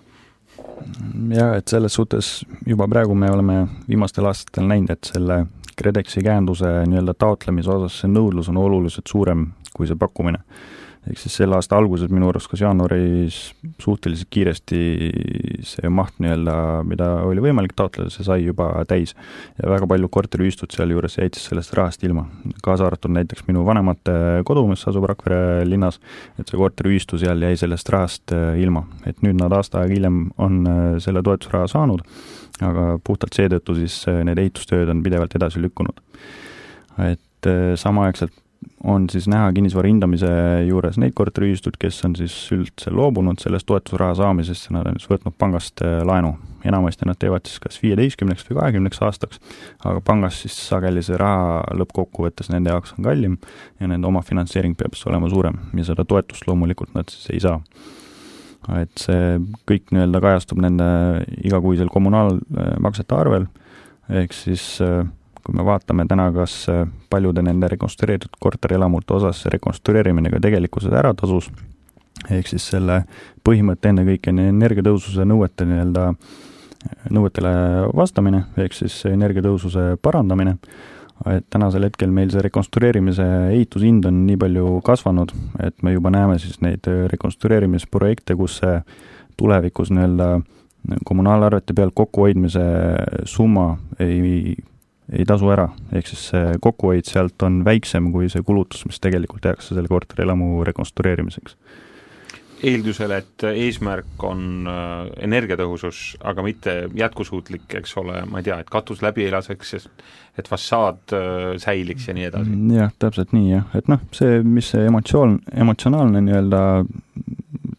jaa, 1.31 1.53
et 1.55 1.71
selles 1.71 1.93
suhtes 1.95 2.41
juba 2.67 2.87
praegu 2.91 3.15
me 3.15 3.29
oleme 3.31 3.61
viimastel 3.87 4.27
aastatel 4.27 4.67
näinud, 4.67 4.91
et 4.91 5.11
selle 5.13 5.45
KredExi 5.79 6.23
käenduse 6.25 6.67
nii-öelda 6.91 7.15
taotlemise 7.15 7.71
osas 7.71 8.01
see 8.01 8.11
nõudlus 8.11 8.49
on 8.51 8.59
oluliselt 8.59 9.07
suurem 9.07 9.45
kui 9.71 9.87
see 9.87 9.95
pakkumine 9.99 10.41
ehk 11.07 11.19
siis 11.21 11.37
selle 11.39 11.55
aasta 11.55 11.77
alguses, 11.79 12.09
minu 12.11 12.27
arust 12.29 12.49
kas 12.51 12.61
jaanuaris 12.63 13.37
suhteliselt 13.81 14.27
kiiresti 14.33 14.79
see 15.65 15.91
maht 15.93 16.17
nii-öelda, 16.19 16.55
mida 16.87 17.07
oli 17.27 17.43
võimalik 17.43 17.73
taotleda, 17.77 18.11
see 18.13 18.25
sai 18.27 18.41
juba 18.43 18.67
täis. 18.89 19.15
ja 19.61 19.69
väga 19.71 19.87
paljud 19.89 20.11
korteriühistud 20.11 20.75
sealjuures 20.75 21.15
jäid 21.21 21.37
siis 21.37 21.47
sellest 21.51 21.73
rahast 21.77 22.03
ilma, 22.03 22.25
kaasa 22.65 22.89
arvatud 22.89 23.13
näiteks 23.15 23.47
minu 23.47 23.63
vanemate 23.67 24.43
kodu, 24.47 24.65
mis 24.69 24.83
asub 24.91 25.07
Rakvere 25.09 25.63
linnas, 25.65 26.01
et 26.37 26.51
see 26.51 26.59
korteriühistu 26.59 27.19
seal 27.21 27.47
jäi 27.47 27.55
sellest 27.59 27.89
rahast 27.95 28.35
äh, 28.35 28.59
ilma. 28.61 28.83
et 29.07 29.23
nüüd 29.25 29.39
nad 29.39 29.55
aasta 29.55 29.83
aega 29.83 29.95
hiljem 29.95 30.19
on 30.37 30.59
äh, 30.67 30.83
selle 31.03 31.23
toetusraha 31.25 31.71
saanud, 31.71 32.03
aga 32.59 32.91
puhtalt 33.03 33.39
seetõttu 33.39 33.77
siis 33.79 34.01
äh, 34.11 34.21
need 34.27 34.43
ehitustööd 34.43 34.91
on 34.91 35.03
pidevalt 35.05 35.39
edasi 35.39 35.63
lükkunud. 35.63 36.03
et 37.07 37.47
samaaegselt 37.79 38.33
on 38.83 39.09
siis 39.11 39.27
näha 39.27 39.51
kinnisvara 39.53 39.87
hindamise 39.87 40.29
juures 40.67 40.97
neid 40.99 41.13
korteriühistuid, 41.15 41.77
kes 41.79 41.99
on 42.07 42.15
siis 42.19 42.35
üldse 42.55 42.91
loobunud 42.95 43.39
sellest 43.41 43.67
toetusraha 43.67 44.15
saamisest 44.19 44.69
ja 44.69 44.77
nad 44.77 44.89
on 44.89 44.99
siis 44.99 45.11
võtnud 45.11 45.35
pangast 45.37 45.83
äh, 45.85 45.99
laenu. 46.07 46.37
enamasti 46.65 47.05
nad 47.07 47.15
teevad 47.15 47.45
siis 47.47 47.59
kas 47.63 47.77
viieteistkümneks 47.79 48.43
või 48.49 48.57
kahekümneks 48.57 48.99
aastaks, 49.07 49.39
aga 49.79 50.01
pangast 50.03 50.43
siis 50.43 50.57
sageli 50.67 51.03
see 51.03 51.15
raha 51.17 51.61
lõppkokkuvõttes 51.79 52.51
nende 52.51 52.73
jaoks 52.73 52.97
on 52.97 53.05
kallim 53.05 53.37
ja 53.79 53.87
nende 53.87 54.07
omafinantseering 54.07 54.75
peab 54.75 54.97
siis 54.97 55.07
olema 55.07 55.29
suurem 55.31 55.55
ja 55.73 55.87
seda 55.87 56.03
toetust 56.03 56.47
loomulikult 56.47 56.91
nad 56.99 57.07
siis 57.13 57.31
ei 57.31 57.39
saa 57.39 57.61
et 58.81 58.99
see 58.99 59.39
kõik 59.69 59.93
nii-öelda 59.93 60.21
kajastub 60.23 60.59
nende 60.61 60.89
igakuisel 61.47 61.89
kommunaalmaksete 61.93 63.15
arvel, 63.15 63.47
ehk 64.11 64.35
siis 64.35 64.65
äh, 64.83 65.07
kui 65.49 65.57
me 65.57 65.65
vaatame 65.65 66.05
täna, 66.05 66.27
kas 66.33 66.53
äh, 66.69 66.83
paljude 67.09 67.41
nende 67.41 67.67
rekonstrueeritud 67.71 68.37
korterelamute 68.39 69.15
osas 69.17 69.41
see 69.41 69.53
rekonstrueerimine 69.55 70.29
ka 70.29 70.41
tegelikkuses 70.43 70.93
ära 70.93 71.15
tasus, 71.17 71.49
ehk 72.29 72.51
siis 72.51 72.67
selle 72.69 73.01
põhimõte 73.45 73.89
ennekõike 73.89 74.29
on 74.29 74.43
energiatõhususe 74.43 75.25
nõuete 75.25 75.65
nii-öelda, 75.65 76.05
nõuetele 77.17 77.55
vastamine, 77.97 78.43
ehk 78.61 78.77
siis 78.77 79.01
energiatõhususe 79.09 79.95
parandamine, 80.05 80.59
et 81.33 81.49
tänasel 81.49 81.89
hetkel 81.89 82.13
meil 82.13 82.29
see 82.29 82.45
rekonstrueerimise 82.45 83.25
ehitushind 83.49 84.05
on 84.05 84.21
nii 84.29 84.37
palju 84.39 84.77
kasvanud, 84.85 85.33
et 85.65 85.81
me 85.81 85.97
juba 85.97 86.13
näeme 86.13 86.37
siis 86.39 86.61
neid 86.61 86.85
rekonstrueerimisprojekte, 87.15 88.37
kus 88.37 88.61
see 88.61 88.77
tulevikus 89.39 89.89
nii-öelda 89.95 90.35
kommunaalarvete 91.05 91.73
pealt 91.75 91.97
kokkuhoidmise 91.97 92.63
summa 93.27 93.73
ei, 93.99 94.53
ei 95.13 95.25
tasu 95.27 95.49
ära, 95.53 95.69
ehk 95.95 96.09
siis 96.09 96.29
see 96.31 96.55
kokkuhoid 96.61 97.07
sealt 97.09 97.41
on 97.45 97.63
väiksem 97.65 98.11
kui 98.13 98.29
see 98.31 98.45
kulutus, 98.45 98.85
mis 98.89 99.01
tegelikult 99.01 99.43
tehakse 99.45 99.73
selle 99.75 99.89
korterelamu 99.91 100.63
rekonstrueerimiseks. 100.67 101.55
Eeldusel, 102.59 103.13
et 103.15 103.43
eesmärk 103.47 104.23
on 104.27 104.67
äh, 104.67 105.05
energiatõhusus, 105.23 106.17
aga 106.27 106.43
mitte 106.43 106.73
jätkusuutlik, 106.99 107.69
eks 107.79 107.95
ole, 108.01 108.17
ma 108.27 108.41
ei 108.41 108.49
tea, 108.49 108.57
et 108.59 108.71
katus 108.71 108.99
läbi 109.05 109.23
ei 109.23 109.31
laseks, 109.31 109.77
et 110.37 110.51
fassaad 110.51 111.15
äh, 111.15 111.53
säiliks 111.63 112.09
ja 112.09 112.17
nii 112.17 112.27
edasi. 112.27 112.51
Mm, 112.51 112.73
jah, 112.75 112.91
täpselt 112.99 113.31
nii 113.35 113.53
jah, 113.53 113.69
et 113.79 113.87
noh, 113.87 114.03
see, 114.15 114.41
mis 114.43 114.73
see 114.73 114.83
emotsioon, 114.91 115.37
emotsionaalne 115.63 116.25
nii-öelda 116.27 116.61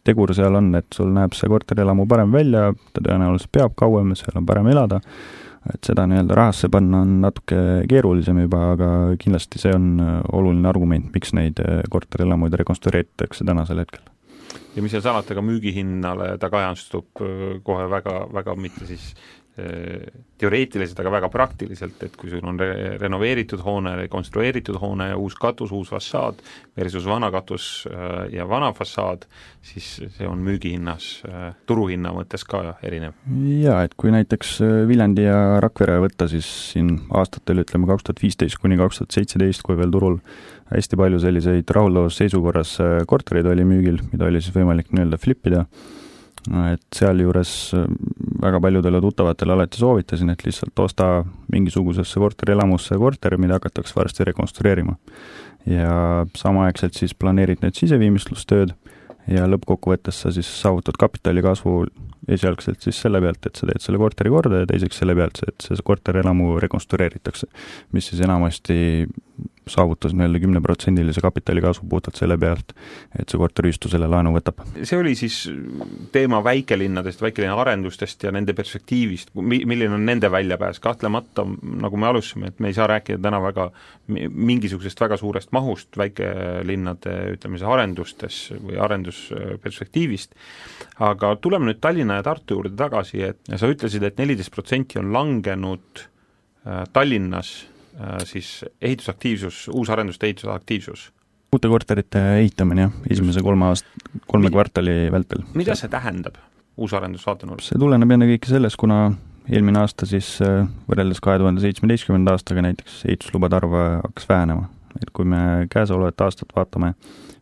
tegur 0.09 0.33
seal 0.35 0.57
on, 0.57 0.73
et 0.81 0.89
sul 0.97 1.13
näeb 1.13 1.37
see 1.37 1.53
korterelamu 1.53 2.09
parem 2.09 2.33
välja, 2.33 2.71
ta 2.95 3.05
tõenäoliselt 3.05 3.53
peab 3.53 3.77
kauem, 3.79 4.15
seal 4.17 4.41
on 4.41 4.49
parem 4.49 4.73
elada, 4.73 5.03
et 5.69 5.85
seda 5.85 6.07
nii-öelda 6.09 6.37
rahasse 6.39 6.71
panna 6.73 7.03
on 7.05 7.19
natuke 7.25 7.59
keerulisem 7.91 8.41
juba, 8.45 8.63
aga 8.77 8.93
kindlasti 9.21 9.61
see 9.61 9.75
on 9.77 9.91
äh, 10.01 10.15
oluline 10.33 10.71
argument, 10.71 11.11
miks 11.15 11.35
neid 11.37 11.61
korterelamuid 11.91 12.57
rekonstrueeritakse 12.63 13.45
tänasel 13.45 13.85
hetkel. 13.85 14.07
Ja 14.77 14.83
mis 14.83 14.95
seal 14.95 15.03
salata, 15.03 15.35
ka 15.35 15.43
müügihinnale 15.43 16.33
ta 16.41 16.51
kajastub 16.53 17.25
äh, 17.25 17.61
kohe 17.67 17.91
väga, 17.91 18.25
väga 18.35 18.55
mitte 18.59 18.87
siis 18.89 19.13
äh, 19.13 19.40
teoreetiliselt, 20.41 21.01
aga 21.03 21.11
väga 21.13 21.29
praktiliselt, 21.33 21.99
et 22.07 22.15
kui 22.17 22.31
sul 22.33 22.45
on 22.49 22.59
re-, 22.61 22.95
renoveeritud 23.01 23.61
hoone, 23.65 23.93
rekonstrueeritud 23.99 24.79
hoone, 24.81 25.11
uus 25.19 25.35
katus, 25.37 25.73
uus 25.77 25.91
fassaad 25.93 26.39
versus 26.79 27.05
vana 27.09 27.29
katus 27.35 27.67
äh, 27.91 28.31
ja 28.37 28.47
vana 28.49 28.71
fassaad, 28.77 29.27
siis 29.61 29.89
see 30.17 30.29
on 30.29 30.41
müügihinnas, 30.45 31.09
turuhinna 31.69 32.15
mõttes 32.17 32.47
ka 32.49 32.63
erinev. 32.87 33.19
jaa, 33.61 33.83
et 33.85 33.97
kui 34.01 34.15
näiteks 34.15 34.57
Viljandi 34.89 35.27
ja 35.27 35.61
Rakvere 35.61 35.99
võtta, 36.07 36.31
siis 36.31 36.49
siin 36.73 36.95
aastatel 37.13 37.65
ütleme 37.65 37.91
kaks 37.91 38.07
tuhat 38.07 38.23
viisteist 38.23 38.63
kuni 38.63 38.81
kaks 38.81 39.03
tuhat 39.03 39.19
seitseteist, 39.19 39.67
kui 39.67 39.77
veel 39.77 39.93
turul 39.93 40.21
hästi 40.71 40.99
palju 40.99 41.21
selliseid 41.23 41.71
rahuldavas 41.75 42.19
seisukorras 42.21 42.77
äh, 42.83 43.01
kortereid 43.11 43.49
oli 43.51 43.67
müügil, 43.67 44.01
mida 44.13 44.29
oli 44.31 44.43
siis 44.43 44.55
võimalik 44.55 44.93
nii-öelda 44.95 45.19
flip 45.21 45.51
ida, 45.51 45.67
et 46.73 46.83
sealjuures 46.97 47.53
äh, 47.79 47.87
väga 48.43 48.61
paljudele 48.61 49.01
tuttavatele 49.01 49.55
alati 49.55 49.81
soovitasin, 49.81 50.33
et 50.33 50.45
lihtsalt 50.47 50.85
osta 50.85 51.11
mingisugusesse 51.53 52.23
korterelamusse 52.23 52.99
korter, 52.99 53.37
mida 53.39 53.59
hakatakse 53.61 53.97
varsti 53.97 54.29
rekonstrueerima. 54.31 54.97
ja 55.67 56.27
samaaegselt 56.37 56.97
siis 56.97 57.13
planeerid 57.15 57.61
need 57.61 57.77
siseviimistlustööd 57.77 58.71
ja 59.29 59.45
lõppkokkuvõttes 59.45 60.23
sa 60.25 60.33
siis 60.33 60.49
saavutad 60.63 60.97
kapitali 60.99 61.43
kasvu 61.45 61.85
esialgselt 62.29 62.81
siis 62.85 62.99
selle 63.03 63.21
pealt, 63.23 63.45
et 63.47 63.59
sa 63.59 63.69
teed 63.69 63.83
selle 63.85 64.01
korteri 64.01 64.33
korda 64.33 64.63
ja 64.63 64.69
teiseks 64.71 65.03
selle 65.03 65.15
pealt, 65.19 65.43
et 65.47 65.67
see 65.67 65.85
korterelamu 65.85 66.55
rekonstrueeritakse, 66.65 67.49
mis 67.97 68.11
siis 68.11 68.23
enamasti 68.25 69.07
saavutas 69.69 70.15
nii-öelda 70.17 70.41
kümneprotsendilise 70.41 71.21
kapitali 71.21 71.61
kasvu 71.61 71.89
puhtalt 71.89 72.19
selle 72.19 72.37
pealt, 72.41 72.73
et 73.19 73.29
see 73.29 73.39
korteriühistu 73.41 73.91
selle 73.93 74.09
laenu 74.11 74.33
võtab. 74.35 74.63
see 74.83 74.99
oli 74.99 75.15
siis 75.19 75.43
teema 76.13 76.41
väikelinnadest, 76.45 77.23
väikelinna 77.23 77.59
arendustest 77.61 78.25
ja 78.25 78.33
nende 78.35 78.55
perspektiivist, 78.57 79.35
mi-, 79.35 79.63
milline 79.69 79.95
on 79.95 80.07
nende 80.07 80.31
väljapääs, 80.33 80.81
kahtlemata 80.83 81.45
nagu 81.85 82.01
me 82.01 82.11
alustasime, 82.11 82.51
et 82.51 82.61
me 82.61 82.73
ei 82.73 82.77
saa 82.77 82.89
rääkida 82.91 83.21
täna 83.23 83.43
väga 83.43 83.71
mingisugusest 84.11 85.01
väga 85.01 85.17
suurest 85.21 85.53
mahust 85.53 85.99
väikelinnade 85.99 87.17
ütleme 87.37 87.59
siis 87.59 87.69
arendustes 87.69 88.41
või 88.59 88.79
arendusperspektiivist, 88.83 90.35
aga 91.07 91.35
tuleme 91.43 91.71
nüüd 91.71 91.81
Tallinna 91.81 92.19
ja 92.21 92.27
Tartu 92.27 92.59
juurde 92.59 92.77
tagasi, 92.79 93.23
et 93.31 93.53
sa 93.57 93.71
ütlesid 93.71 94.03
et, 94.03 94.15
et 94.15 94.23
neliteist 94.25 94.53
protsenti 94.55 94.99
on 95.01 95.13
langenud 95.15 96.03
äh, 96.03 96.85
Tallinnas 96.93 97.70
siis 98.25 98.65
ehitusaktiivsus, 98.81 99.69
uusarenduste 99.75 100.27
ehitusaktiivsus? 100.27 101.11
uute 101.51 101.69
korterite 101.69 102.21
ehitamine 102.39 102.87
jah, 102.87 102.93
esimese 103.11 103.43
kolme 103.43 103.67
aast-, 103.71 103.89
kolme 104.31 104.49
Mi 104.49 104.55
kvartali 104.55 104.97
vältel. 105.13 105.43
mida 105.59 105.75
see 105.79 105.91
tähendab 105.91 106.39
uusarendus 106.79 107.27
vaatenurgast? 107.27 107.73
see 107.73 107.81
tuleneb 107.83 108.15
ennekõike 108.17 108.51
sellest, 108.51 108.79
kuna 108.81 109.01
eelmine 109.51 109.83
aasta 109.83 110.07
siis 110.07 110.37
äh, 110.47 110.69
võrreldes 110.91 111.23
kahe 111.25 111.41
tuhande 111.43 111.65
seitsmeteistkümnenda 111.65 112.37
aastaga 112.37 112.63
näiteks 112.69 113.03
ehituslubade 113.09 113.59
arv 113.59 113.75
äh, 113.75 113.97
hakkas 114.05 114.31
vähenema. 114.31 114.69
et 115.01 115.11
kui 115.15 115.27
me 115.27 115.67
käesolevat 115.71 116.23
aastat 116.27 116.55
vaatame, 116.55 116.95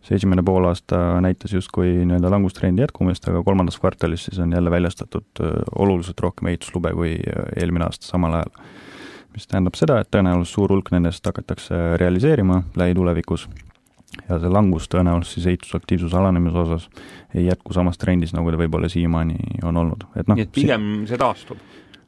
see 0.04 0.16
esimene 0.16 0.42
poolaasta 0.44 1.20
näitas 1.24 1.52
justkui 1.52 1.92
nii-öelda 2.00 2.32
langustrendi 2.32 2.84
jätkumist, 2.84 3.28
aga 3.28 3.42
kolmandas 3.44 3.78
kvartalis 3.80 4.28
siis 4.28 4.40
on 4.44 4.52
jälle 4.52 4.70
väljastatud 4.70 5.44
oluliselt 5.78 6.20
rohkem 6.20 6.48
ehituslube 6.52 6.92
kui 6.96 7.16
eelmine 7.56 7.88
aasta 7.88 8.08
samal 8.08 8.40
ajal 8.40 8.52
mis 9.34 9.48
tähendab 9.48 9.76
seda, 9.78 10.00
et 10.02 10.10
tõenäoliselt 10.14 10.54
suur 10.54 10.72
hulk 10.74 10.92
nendest 10.94 11.26
hakatakse 11.26 11.96
realiseerima 12.00 12.62
lähitulevikus. 12.78 13.48
Ja 14.28 14.38
see 14.40 14.50
langus 14.50 14.88
tõenäoliselt 14.90 15.36
siis 15.36 15.48
ehitusaktiivsuse 15.52 16.16
alanemise 16.16 16.58
osas 16.58 16.86
ei 17.34 17.44
jätku 17.46 17.76
samas 17.76 18.00
trendis, 18.00 18.32
nagu 18.34 18.50
ta 18.50 18.60
võib-olla 18.60 18.88
siiamaani 18.90 19.60
on 19.68 19.76
olnud, 19.76 20.06
et 20.16 20.30
noh 20.30 20.38
nii 20.38 20.48
et 20.48 20.54
pigem 20.54 20.86
see, 21.02 21.12
see 21.12 21.20
taastub? 21.20 21.60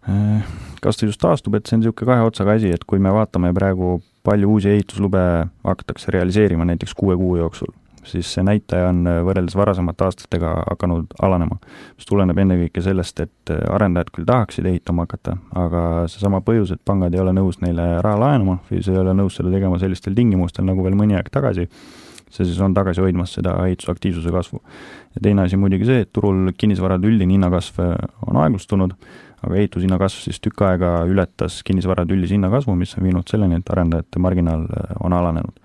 Äh, 0.08 0.48
kas 0.80 0.96
ta 0.96 1.06
just 1.06 1.20
taastub, 1.20 1.58
et 1.58 1.68
see 1.68 1.76
on 1.76 1.84
niisugune 1.84 2.08
kahe 2.08 2.24
otsaga 2.24 2.56
asi, 2.56 2.72
et 2.72 2.86
kui 2.88 3.02
me 3.02 3.12
vaatame 3.12 3.52
praegu, 3.56 3.98
palju 4.24 4.56
uusi 4.56 4.72
ehituslube 4.72 5.20
hakatakse 5.64 6.12
realiseerima 6.16 6.64
näiteks 6.68 6.96
kuue 6.96 7.16
kuu 7.20 7.36
jooksul, 7.36 7.68
siis 8.04 8.32
see 8.34 8.44
näitaja 8.46 8.88
on 8.90 9.04
äh, 9.08 9.20
võrreldes 9.26 9.56
varasemate 9.58 10.04
aastatega 10.06 10.52
hakanud 10.70 11.14
alanema, 11.22 11.58
mis 11.96 12.08
tuleneb 12.08 12.38
ennekõike 12.42 12.82
sellest, 12.84 13.20
et 13.24 13.52
äh, 13.52 13.62
arendajad 13.74 14.12
küll 14.16 14.28
tahaksid 14.28 14.68
ehitama 14.70 15.06
hakata, 15.06 15.36
aga 15.58 15.84
seesama 16.10 16.42
põhjus, 16.46 16.74
et 16.74 16.82
pangad 16.84 17.14
ei 17.14 17.22
ole 17.22 17.34
nõus 17.36 17.60
neile 17.64 17.92
raha 18.04 18.20
laenama 18.24 18.60
või 18.70 18.82
ei 18.82 19.00
ole 19.02 19.16
nõus 19.16 19.38
seda 19.38 19.52
tegema 19.52 19.80
sellistel 19.82 20.16
tingimustel, 20.16 20.66
nagu 20.68 20.84
veel 20.86 20.96
mõni 20.98 21.18
aeg 21.18 21.30
tagasi, 21.32 21.68
see 22.30 22.46
siis 22.46 22.60
on 22.62 22.74
tagasi 22.76 23.02
hoidmas 23.04 23.34
seda 23.36 23.56
ehitusaktiivsuse 23.66 24.32
kasvu. 24.34 24.62
ja 25.14 25.24
teine 25.24 25.44
asi 25.44 25.58
muidugi 25.60 25.88
see, 25.88 26.04
et 26.06 26.12
turul 26.12 26.52
kinnisvarade 26.56 27.08
üldine 27.08 27.36
hinnakasv 27.36 27.82
äh, 27.84 27.96
on 28.26 28.40
aeglustunud, 28.40 28.96
aga 29.40 29.56
ehitushinna 29.56 29.96
kasv 30.00 30.26
siis 30.26 30.40
tükk 30.40 30.66
aega 30.68 30.98
ületas 31.08 31.62
kinnisvarade 31.64 32.12
üldise 32.12 32.36
hinnakasvu, 32.36 32.74
mis 32.76 32.92
on 32.98 33.06
viinud 33.08 33.28
selleni, 33.28 33.60
et 33.60 33.72
arendajate 33.72 34.20
marginaal 34.20 34.66
on 35.00 35.16
alanenud 35.16 35.56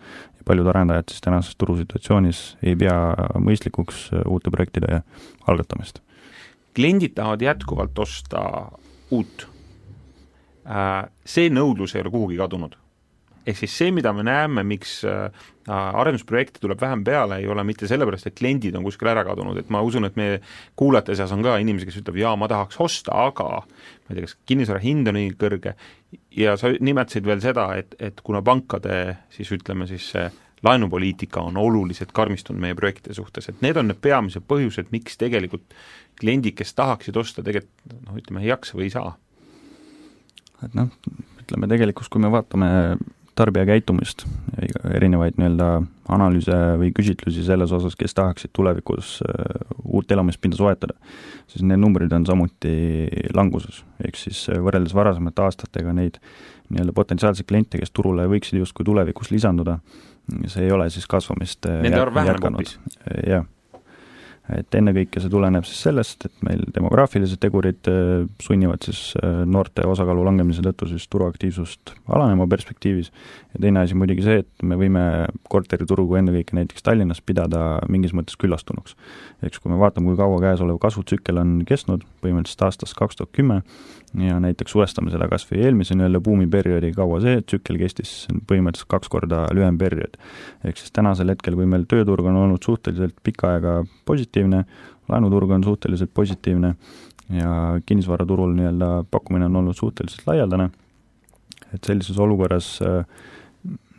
paljud 0.45 0.67
arendajad 0.67 1.09
siis 1.11 1.21
tänases 1.25 1.57
turusituatsioonis 1.57 2.41
ei 2.63 2.75
pea 2.79 2.95
mõistlikuks 3.41 4.07
äh, 4.13 4.23
uute 4.29 4.53
projektide 4.53 5.01
algatamist. 5.47 6.01
kliendid 6.75 7.13
tahavad 7.15 7.41
jätkuvalt 7.41 7.99
osta 7.99 8.71
uut. 9.11 9.47
Äh, 10.65 11.05
see 11.25 11.49
nõudlus 11.49 11.95
ei 11.95 12.01
ole 12.01 12.11
kuhugi 12.11 12.37
kadunud 12.37 12.75
ehk 13.45 13.59
siis 13.59 13.75
see, 13.77 13.91
mida 13.93 14.13
me 14.13 14.25
näeme, 14.25 14.63
miks 14.67 14.97
äh, 15.09 15.29
arendusprojekte 15.69 16.61
tuleb 16.61 16.81
vähem 16.81 17.03
peale, 17.05 17.39
ei 17.41 17.49
ole 17.49 17.63
mitte 17.65 17.89
sellepärast, 17.89 18.29
et 18.29 18.37
kliendid 18.37 18.75
on 18.77 18.85
kuskile 18.85 19.13
ära 19.13 19.25
kadunud, 19.27 19.57
et 19.61 19.69
ma 19.73 19.81
usun, 19.85 20.05
et 20.09 20.17
meie 20.19 20.39
kuulajate 20.77 21.17
seas 21.17 21.33
on 21.35 21.43
ka 21.45 21.57
inimesi, 21.61 21.89
kes 21.89 22.01
ütlevad, 22.01 22.21
jaa, 22.21 22.35
ma 22.39 22.49
tahaks 22.51 22.79
osta, 22.81 23.17
aga 23.27 23.49
ma 23.65 24.13
ei 24.13 24.19
tea, 24.19 24.25
kas 24.27 24.37
kinnisvara 24.49 24.81
hind 24.83 25.11
on 25.11 25.19
nii 25.19 25.35
kõrge 25.41 25.75
ja 26.37 26.55
sa 26.59 26.71
nimetasid 26.73 27.25
veel 27.27 27.43
seda, 27.43 27.69
et, 27.79 27.95
et 27.99 28.21
kuna 28.25 28.41
pankade 28.45 29.17
siis 29.33 29.51
ütleme 29.55 29.87
siis 29.89 30.09
see 30.13 30.25
laenupoliitika 30.65 31.43
on 31.45 31.57
oluliselt 31.57 32.13
karmistunud 32.15 32.61
meie 32.61 32.75
projektide 32.77 33.13
suhtes, 33.13 33.49
et 33.49 33.61
need 33.61 33.77
on 33.77 33.89
need 33.91 33.99
peamised 34.01 34.45
põhjused, 34.49 34.89
miks 34.93 35.19
tegelikult 35.21 35.75
kliendid, 36.19 36.55
kes 36.57 36.73
tahaksid 36.77 37.17
osta, 37.19 37.43
tegelikult 37.45 37.99
noh, 38.07 38.17
ütleme, 38.17 38.41
ei 38.41 38.49
jaksa 38.49 38.77
või 38.77 38.87
ei 38.87 38.95
saa. 38.95 39.13
et 40.65 40.77
noh, 40.77 40.89
ütleme 41.43 41.69
tegelikult, 41.69 42.09
kui 42.09 42.23
me 42.23 42.31
vaatame 42.33 42.69
tarbija 43.35 43.65
käitumist, 43.67 44.23
erinevaid 44.95 45.37
nii-öelda 45.39 45.69
analüüse 46.15 46.55
või 46.79 46.91
küsitlusi 46.95 47.43
selles 47.45 47.73
osas, 47.75 47.97
kes 47.99 48.15
tahaksid 48.15 48.53
tulevikus 48.55 49.17
äh, 49.25 49.55
uut 49.83 50.11
elamispinda 50.11 50.57
soetada, 50.59 50.95
siis 51.51 51.65
need 51.67 51.81
numbrid 51.81 52.13
on 52.15 52.27
samuti 52.27 52.75
languses. 53.35 53.83
ehk 54.03 54.19
siis 54.19 54.45
äh, 54.49 54.61
võrreldes 54.63 54.95
varasemate 54.95 55.43
aastatega 55.45 55.93
neid 55.93 56.21
nii-öelda 56.69 56.95
potentsiaalseid 56.95 57.47
kliente, 57.49 57.81
kes 57.81 57.91
turule 57.91 58.27
võiksid 58.31 58.59
justkui 58.61 58.85
tulevikus 58.85 59.31
lisanduda, 59.31 59.79
see 60.47 60.65
ei 60.65 60.71
ole 60.71 60.89
siis 60.89 61.07
kasvamist 61.07 61.67
äh, 61.69 61.81
Nende 61.85 62.01
arv 62.01 62.15
väheneb 62.15 62.49
hoopis? 62.49 62.79
jah 63.27 63.45
et 64.53 64.77
ennekõike 64.77 65.21
see 65.21 65.31
tuleneb 65.31 65.65
siis 65.65 65.79
sellest, 65.87 66.27
et 66.27 66.43
meil 66.45 66.61
demograafilised 66.75 67.41
tegurid 67.41 67.89
äh, 67.89 68.27
sunnivad 68.43 68.85
siis 68.85 69.15
äh, 69.17 69.41
noorte 69.49 69.85
osakaalu 69.89 70.25
langemise 70.27 70.61
tõttu 70.65 70.89
siis 70.91 71.07
turuaktiivsust 71.09 71.95
alanema 72.05 72.45
perspektiivis 72.51 73.09
ja 73.55 73.63
teine 73.63 73.81
asi 73.81 73.97
muidugi 73.97 74.25
see, 74.25 74.43
et 74.43 74.67
me 74.67 74.77
võime 74.79 75.03
korteriturgu 75.49 76.19
ennekõike 76.21 76.57
näiteks 76.57 76.85
Tallinnas 76.85 77.23
pidada 77.25 77.79
mingis 77.89 78.13
mõttes 78.13 78.37
küllastunuks. 78.41 78.95
eks 79.45 79.61
kui 79.61 79.71
me 79.73 79.79
vaatame, 79.81 80.11
kui 80.11 80.19
kaua 80.19 80.39
käesolev 80.43 80.77
kasvutsükkel 80.83 81.41
on 81.41 81.57
kestnud, 81.67 82.05
põhimõtteliselt 82.21 82.67
aastast 82.67 82.97
kaks 82.99 83.17
tuhat 83.17 83.33
kümme, 83.35 83.61
ja 84.19 84.39
näiteks 84.39 84.71
suvestame 84.71 85.11
seda 85.11 85.27
kas 85.31 85.45
või 85.49 85.61
eelmise 85.65 85.95
nii-öelda 85.97 86.21
buumiperioodi, 86.23 86.91
kaua 86.95 87.19
see 87.23 87.41
tsükkel 87.43 87.79
kestis, 87.81 88.11
see 88.23 88.35
on 88.35 88.41
põhimõtteliselt 88.47 88.91
kaks 88.91 89.11
korda 89.11 89.45
lühem 89.55 89.77
periood. 89.79 90.17
ehk 90.63 90.79
siis 90.79 90.93
tänasel 90.95 91.31
hetkel, 91.33 91.55
kui 91.55 91.67
meil 91.69 91.85
tööturg 91.89 92.27
on 92.29 92.39
olnud 92.43 92.63
suhteliselt 92.63 93.15
pikka 93.23 93.55
aega 93.55 93.75
positiivne, 94.05 94.34
laenuturg 95.09 95.51
on 95.51 95.63
suhteliselt 95.63 96.13
positiivne 96.13 96.75
ja 97.29 97.51
kinnisvaraturul 97.85 98.53
nii-öelda 98.55 98.89
pakkumine 99.11 99.45
on 99.45 99.55
olnud 99.55 99.77
suhteliselt 99.77 100.27
laialdane, 100.27 100.69
et 101.73 101.83
sellises 101.83 102.19
olukorras 102.19 102.79
äh, 102.85 103.05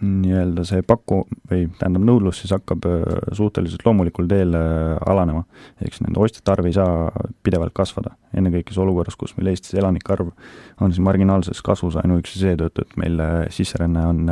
nii-öelda 0.01 0.63
see 0.69 0.85
paku 0.87 1.23
või 1.51 1.65
tähendab, 1.79 2.05
nõudlus 2.07 2.43
siis 2.43 2.53
hakkab 2.55 2.87
äh, 2.87 3.03
suhteliselt 3.35 3.83
loomulikul 3.87 4.29
teel 4.31 4.55
äh, 4.55 4.95
alanema. 5.11 5.43
ehk 5.81 5.95
siis 5.95 6.07
nende 6.07 6.23
ostjate 6.23 6.55
arv 6.55 6.71
ei 6.71 6.77
saa 6.77 7.27
pidevalt 7.43 7.75
kasvada. 7.75 8.15
ennekõike 8.37 8.71
siis 8.71 8.83
olukorras, 8.85 9.17
kus 9.17 9.37
meil 9.37 9.51
Eestis 9.55 9.75
elanike 9.75 10.13
arv 10.13 10.33
on 10.81 10.93
siis 10.93 11.03
marginaalses 11.03 11.63
kasvus 11.63 11.99
ainuüksi 12.03 12.43
seetõttu, 12.43 12.87
et 12.87 12.97
meil 13.01 13.23
sisseränne 13.51 14.07
on 14.07 14.27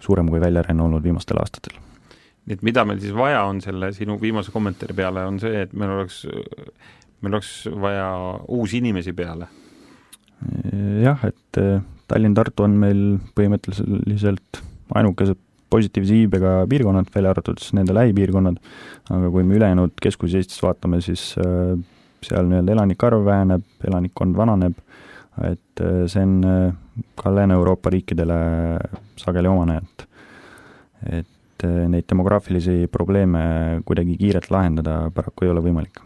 suurem 0.00 0.30
kui 0.30 0.40
väljaränne 0.40 0.82
olnud 0.82 1.02
viimastel 1.02 1.38
aastatel. 1.38 1.78
Nii 2.44 2.58
et 2.58 2.64
mida 2.66 2.84
meil 2.84 3.00
siis 3.00 3.14
vaja 3.16 3.44
on 3.48 3.60
selle 3.64 3.90
sinu 3.96 4.18
viimase 4.20 4.52
kommentaari 4.52 4.96
peale, 4.96 5.24
on 5.28 5.40
see, 5.40 5.64
et 5.64 5.72
meil 5.72 5.94
oleks, 5.96 6.24
meil 7.24 7.36
oleks 7.38 7.52
vaja 7.80 8.08
uusi 8.52 8.82
inimesi 8.82 9.14
peale? 9.16 9.48
jah, 11.00 11.22
et 11.24 11.60
Tallinn-Tartu 12.10 12.66
on 12.66 12.74
meil 12.76 13.02
põhimõtteliselt 13.38 14.60
ainukesed 14.92 15.40
positiivse 15.72 16.18
iibega 16.20 16.52
piirkonnad, 16.70 17.08
välja 17.14 17.32
arvatud 17.32 17.58
siis 17.62 17.72
nende 17.78 17.94
lähipiirkonnad, 17.96 18.60
aga 19.14 19.30
kui 19.32 19.46
me 19.46 19.56
ülejäänud 19.56 19.96
Keskus-Eestis 20.04 20.60
vaatame, 20.62 21.00
siis 21.04 21.32
äh, 21.40 21.72
seal 22.24 22.50
nii-öelda 22.50 22.76
elanike 22.76 23.08
arv 23.08 23.24
väheneb, 23.26 23.64
elanikkond 23.88 24.36
vananeb, 24.38 24.76
et 25.48 25.82
äh, 25.82 26.04
see 26.12 26.22
on 26.28 26.36
ka 27.18 27.32
Lääne-Euroopa 27.34 27.90
riikidele 27.94 28.36
sageli 29.20 29.50
omane, 29.50 29.80
et 29.80 30.10
et 31.04 31.33
neid 31.64 32.08
demograafilisi 32.10 32.88
probleeme 32.92 33.44
kuidagi 33.84 34.18
kiirelt 34.20 34.50
lahendada 34.54 34.98
paraku 35.14 35.46
ei 35.46 35.54
ole 35.54 35.64
võimalik 35.64 36.02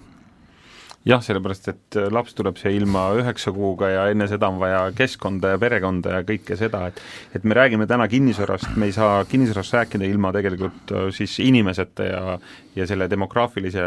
jah, 1.09 1.23
sellepärast 1.25 1.68
et 1.73 1.99
äh, 1.99 2.09
laps 2.12 2.35
tuleb 2.37 2.59
siia 2.61 2.73
ilma 2.77 3.09
üheksa 3.18 3.53
kuuga 3.55 3.90
ja 3.92 4.07
enne 4.12 4.29
seda 4.31 4.51
on 4.51 4.59
vaja 4.61 4.81
keskkonda 4.97 5.55
ja 5.55 5.61
perekonda 5.61 6.18
ja 6.18 6.25
kõike 6.27 6.59
seda, 6.59 6.85
et 6.90 7.01
et 7.37 7.44
me 7.49 7.57
räägime 7.57 7.87
täna 7.90 8.09
kinnisvarast, 8.11 8.75
me 8.77 8.88
ei 8.88 8.97
saa 8.97 9.23
kinnisvarast 9.29 9.77
rääkida 9.79 10.09
ilma 10.09 10.33
tegelikult 10.35 10.92
äh, 10.92 11.09
siis 11.14 11.38
inimeseta 11.44 12.09
ja 12.09 12.38
ja 12.79 12.87
selle 12.87 13.09
demograafilise 13.11 13.85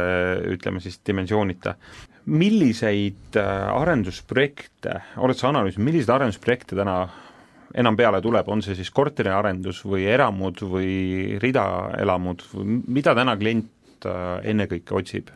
ütleme 0.51 0.81
siis 0.83 0.99
dimensioonita. 1.07 1.75
milliseid 2.25 3.35
arendusprojekte, 3.35 4.91
oled 5.17 5.37
sa 5.39 5.47
analüüsinud, 5.49 5.85
milliseid 5.87 6.11
arendusprojekte 6.13 6.75
täna 6.77 6.97
enam 7.75 7.97
peale 7.97 8.21
tuleb, 8.21 8.47
on 8.49 8.63
see 8.65 8.75
siis 8.77 8.91
korteriarendus 8.91 9.83
või 9.85 10.07
eramud 10.11 10.63
või 10.67 11.37
ridaelamud, 11.41 12.43
mida 12.87 13.15
täna 13.17 13.37
klient 13.37 14.09
ennekõike 14.43 14.97
otsib? 14.97 15.31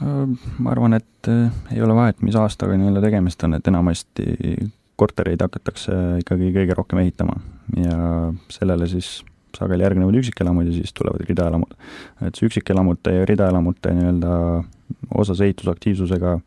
ma 0.00 0.70
arvan, 0.72 0.96
et 0.96 1.28
äh, 1.28 1.50
ei 1.74 1.82
ole 1.84 1.92
vahet, 1.92 2.22
mis 2.24 2.36
aastaga 2.40 2.72
nii-öelda 2.72 3.02
tegemist 3.04 3.42
on, 3.44 3.58
et 3.58 3.66
enamasti 3.68 4.54
kortereid 5.00 5.42
hakatakse 5.44 5.96
ikkagi 6.22 6.52
kõige 6.54 6.76
rohkem 6.76 7.02
ehitama 7.02 7.36
ja 7.76 7.98
sellele 8.52 8.88
siis 8.88 9.20
sageli 9.56 9.84
järgnevad 9.84 10.16
üksikelamud 10.20 10.68
ja 10.68 10.74
siis 10.76 10.92
tulevad 10.96 11.24
ridaelamud. 11.28 11.72
et 12.26 12.36
see 12.36 12.48
üksikelamute 12.48 13.14
ja 13.18 13.28
ridaelamute 13.28 13.94
nii-öelda 13.96 14.34
osas 15.20 15.40
ehitusaktiivsusega 15.46 16.38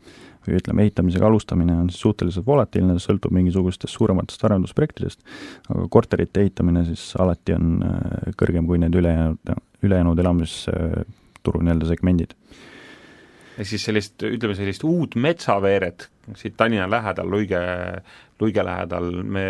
või 0.46 0.58
ütleme, 0.58 0.84
ehitamisega 0.86 1.26
alustamine 1.26 1.76
on 1.84 1.90
siis 1.92 2.04
suhteliselt 2.04 2.46
volatiilne, 2.46 2.98
sõltub 3.02 3.34
mingisugustest 3.34 3.94
suurematest 3.94 4.44
arendusprojektidest, 4.48 5.24
aga 5.68 5.88
korterite 5.92 6.44
ehitamine 6.44 6.84
siis 6.88 7.10
alati 7.20 7.56
on 7.56 7.80
äh, 7.86 8.30
kõrgem 8.40 8.68
kui 8.68 8.80
need 8.82 8.94
ülejäänud, 9.00 9.54
ülejäänud 9.84 10.24
elamisturu 10.24 11.64
nii-öelda 11.64 11.90
segmendid. 11.90 12.36
Ehk 13.54 13.68
siis 13.70 13.84
sellist, 13.86 14.18
ütleme 14.26 14.56
sellist 14.58 14.82
uut 14.84 15.14
metsaveeret 15.14 16.08
siit 16.34 16.56
Tallinna 16.58 16.88
lähedal, 16.90 17.28
Luige, 17.30 17.60
Luige 18.40 18.64
lähedal 18.66 19.10
me 19.22 19.44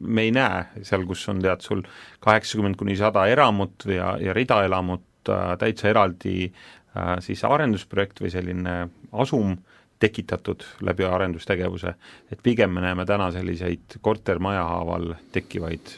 me 0.00 0.22
ei 0.26 0.32
näe 0.34 0.82
seal, 0.86 1.04
kus 1.08 1.24
on 1.30 1.40
tead 1.42 1.64
sul 1.64 1.82
kaheksakümmend 2.24 2.78
kuni 2.78 2.96
sada 2.98 3.26
eramut 3.30 3.86
ja, 3.90 4.14
ja 4.22 4.34
ridaelamut 4.36 5.30
äh, 5.32 5.54
täitsa 5.60 5.90
eraldi 5.90 6.48
äh, 6.48 7.16
siis 7.24 7.44
arendusprojekt 7.44 8.22
või 8.22 8.32
selline 8.32 8.76
asum 9.12 9.56
tekitatud 9.98 10.64
läbi 10.86 11.04
arendustegevuse, 11.04 11.94
et 12.32 12.42
pigem 12.42 12.70
me 12.74 12.84
näeme 12.84 13.06
täna 13.06 13.30
selliseid 13.34 13.98
kortermaja 14.00 14.64
haaval 14.64 15.14
tekkivaid 15.32 15.96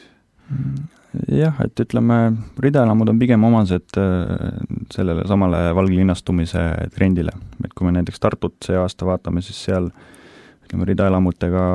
jah, 1.31 1.57
et 1.63 1.79
ütleme, 1.83 2.17
ridaelamud 2.63 3.11
on 3.11 3.19
pigem 3.19 3.43
omased 3.43 3.97
äh, 3.99 4.53
sellele 4.93 5.25
samale 5.29 5.63
valglinnastumise 5.75 6.63
trendile, 6.95 7.33
et 7.65 7.73
kui 7.75 7.87
me 7.87 7.95
näiteks 7.97 8.21
Tartut 8.23 8.57
see 8.65 8.77
aasta 8.79 9.07
vaatame, 9.07 9.43
siis 9.45 9.59
seal 9.67 9.89
ütleme, 10.65 10.87
ridaelamutega, 10.87 11.65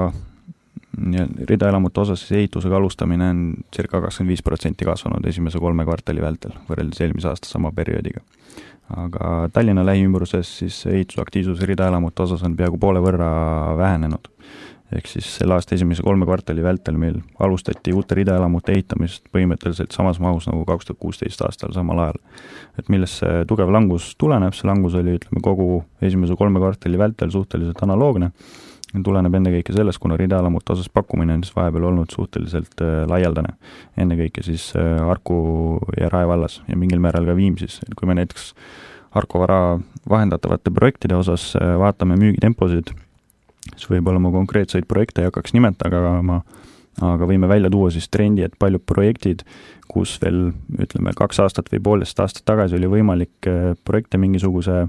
ridaelamute 1.48 2.00
osas 2.00 2.22
siis 2.22 2.38
ehitusega 2.40 2.76
alustamine 2.76 3.30
on 3.30 3.42
circa 3.74 4.00
kakskümmend 4.00 4.32
viis 4.32 4.42
protsenti 4.42 4.84
kasvanud 4.88 5.26
esimese 5.28 5.60
kolme 5.60 5.84
kvartali 5.84 6.22
vältel, 6.24 6.54
võrreldes 6.68 7.02
eelmise 7.04 7.28
aasta 7.28 7.48
sama 7.50 7.72
perioodiga. 7.76 8.20
aga 8.96 9.48
Tallinna 9.52 9.82
lähiümbruses 9.86 10.58
siis 10.58 10.86
ehitusaktiivsus 10.86 11.60
ridaelamute 11.66 12.22
osas 12.22 12.42
on 12.46 12.56
peaaegu 12.56 12.78
poole 12.78 13.02
võrra 13.02 13.28
vähenenud 13.76 14.30
ehk 14.94 15.08
siis 15.10 15.26
selle 15.40 15.56
aasta 15.56 15.74
esimese 15.74 16.04
kolme 16.06 16.26
kvartali 16.28 16.62
vältel 16.62 16.98
meil 17.00 17.16
alustati 17.42 17.94
uute 17.96 18.14
ridaelamute 18.20 18.74
ehitamist 18.76 19.24
põhimõtteliselt 19.34 19.94
samas 19.94 20.20
mahus 20.22 20.46
nagu 20.46 20.62
kaks 20.68 20.86
tuhat 20.86 21.00
kuusteist 21.02 21.42
aastal 21.42 21.74
samal 21.74 22.04
ajal. 22.04 22.20
et 22.78 22.88
millest 22.92 23.22
see 23.22 23.42
tugev 23.50 23.72
langus 23.72 24.12
tuleneb, 24.18 24.54
see 24.54 24.68
langus 24.68 24.94
oli, 24.94 25.16
ütleme, 25.18 25.42
kogu 25.42 25.82
esimese 26.00 26.36
kolme 26.38 26.62
kvartali 26.62 26.98
vältel 27.00 27.32
suhteliselt 27.34 27.82
analoogne, 27.82 28.30
tuleneb 29.04 29.34
ennekõike 29.38 29.74
sellest, 29.76 30.00
kuna 30.02 30.16
ridaelamute 30.20 30.72
osas 30.72 30.88
pakkumine 30.92 31.36
on 31.36 31.44
siis 31.44 31.56
vahepeal 31.56 31.88
olnud 31.90 32.12
suhteliselt 32.12 32.82
äh, 32.84 33.04
laialdane. 33.10 33.56
ennekõike 33.96 34.44
siis 34.46 34.68
äh, 34.76 35.00
Harku 35.06 35.80
ja 36.00 36.08
Rae 36.12 36.28
vallas 36.28 36.62
ja 36.68 36.76
mingil 36.76 37.02
määral 37.02 37.26
ka 37.26 37.36
Viimsis, 37.36 37.80
et 37.86 37.94
kui 37.94 38.08
me 38.08 38.16
näiteks 38.18 38.54
Harku 39.16 39.40
vara 39.40 39.78
vahendatavate 40.08 40.70
projektide 40.70 41.16
osas 41.16 41.54
äh, 41.56 41.74
vaatame 41.78 42.18
müügitemposid, 42.20 42.92
siis 43.74 43.90
võib-olla 43.90 44.20
ma 44.22 44.30
konkreetseid 44.34 44.86
projekte 44.88 45.22
ei 45.22 45.30
hakkaks 45.30 45.56
nimetama, 45.56 46.02
aga 46.20 46.40
võime 47.00 47.48
välja 47.48 47.70
tuua 47.70 47.90
siis 47.90 48.08
trendi, 48.08 48.44
et 48.46 48.54
paljud 48.58 48.82
projektid, 48.86 49.44
kus 49.88 50.16
veel 50.22 50.50
ütleme, 50.78 51.12
kaks 51.16 51.40
aastat 51.44 51.70
või 51.72 51.82
poolteist 51.82 52.20
aastat 52.20 52.46
tagasi 52.48 52.78
oli 52.78 52.90
võimalik 52.90 53.48
eh, 53.50 53.74
projekte 53.84 54.18
mingisuguse 54.18 54.86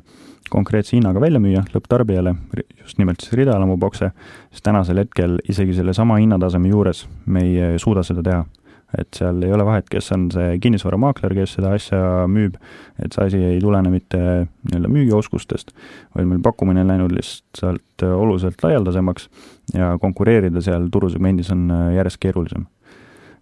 konkreetse 0.49 0.95
hinnaga 0.95 1.19
välja 1.19 1.41
müüa 1.43 1.65
lõpptarbijale, 1.73 2.35
just 2.81 3.01
nimelt 3.01 3.21
siis 3.21 3.35
ridaelamubokse, 3.35 4.11
siis 4.51 4.63
tänasel 4.63 5.03
hetkel 5.03 5.37
isegi 5.49 5.75
sellesama 5.75 6.21
hinnataseme 6.21 6.71
juures 6.71 7.05
me 7.25 7.43
ei 7.43 7.57
eh, 7.59 7.75
suuda 7.81 8.05
seda 8.07 8.23
teha 8.23 8.45
et 8.95 9.19
seal 9.19 9.41
ei 9.43 9.51
ole 9.51 9.65
vahet, 9.67 9.87
kes 9.91 10.11
on 10.15 10.27
see 10.31 10.55
kinnisvaramaakler, 10.63 11.35
kes 11.35 11.57
seda 11.57 11.73
asja 11.75 11.99
müüb, 12.31 12.55
et 13.03 13.15
see 13.15 13.25
asi 13.27 13.41
ei 13.49 13.59
tulene 13.63 13.91
mitte 13.91 14.19
nii-öelda 14.21 14.91
müügioskustest, 14.93 15.73
vaid 16.15 16.29
meil 16.29 16.39
pakkumine 16.45 16.85
on 16.85 16.93
läinud 16.93 17.15
lihtsalt 17.15 18.05
oluliselt 18.07 18.63
laialdasemaks 18.63 19.27
ja 19.75 19.93
konkureerida 20.01 20.63
seal 20.63 20.87
turusegmendis 20.93 21.51
on 21.55 21.67
järjest 21.97 22.21
keerulisem. 22.23 22.67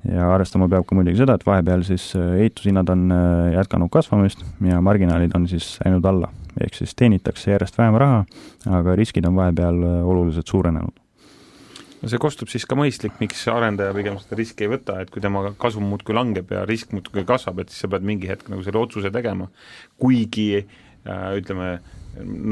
ja 0.05 0.27
arvestama 0.29 0.67
peab 0.69 0.83
ka 0.85 0.93
muidugi 0.93 1.17
seda, 1.17 1.33
et 1.33 1.45
vahepeal 1.45 1.81
siis 1.85 2.11
ehitushinnad 2.15 2.89
on 2.93 3.07
jätkanud 3.55 3.89
kasvamist 3.93 4.43
ja 4.61 4.81
marginaalid 4.81 5.33
on 5.35 5.47
siis 5.49 5.79
läinud 5.85 6.05
alla. 6.05 6.29
ehk 6.61 6.73
siis 6.73 6.95
teenitakse 6.95 7.51
järjest 7.51 7.77
vähem 7.77 7.97
raha, 8.01 8.25
aga 8.81 8.95
riskid 8.95 9.25
on 9.25 9.35
vahepeal 9.35 9.81
oluliselt 10.05 10.47
suurenenud 10.47 11.04
no 12.05 12.11
see 12.11 12.21
kostub 12.21 12.51
siis 12.51 12.67
ka 12.69 12.77
mõistlik, 12.77 13.15
miks 13.17 13.41
arendaja 13.49 13.95
pigem 13.97 14.19
seda 14.21 14.37
riski 14.37 14.67
ei 14.67 14.71
võta, 14.75 14.99
et 15.01 15.09
kui 15.13 15.23
tema 15.23 15.47
kasum 15.61 15.87
muudkui 15.89 16.13
langeb 16.13 16.51
ja 16.53 16.61
risk 16.69 16.93
muudkui 16.93 17.25
kasvab, 17.25 17.63
et 17.63 17.73
siis 17.73 17.81
sa 17.81 17.89
pead 17.89 18.05
mingi 18.05 18.29
hetk 18.29 18.51
nagu 18.53 18.61
selle 18.65 18.81
otsuse 18.83 19.09
tegema, 19.13 19.49
kuigi 20.01 20.49
äh, 20.61 21.25
ütleme, 21.39 21.79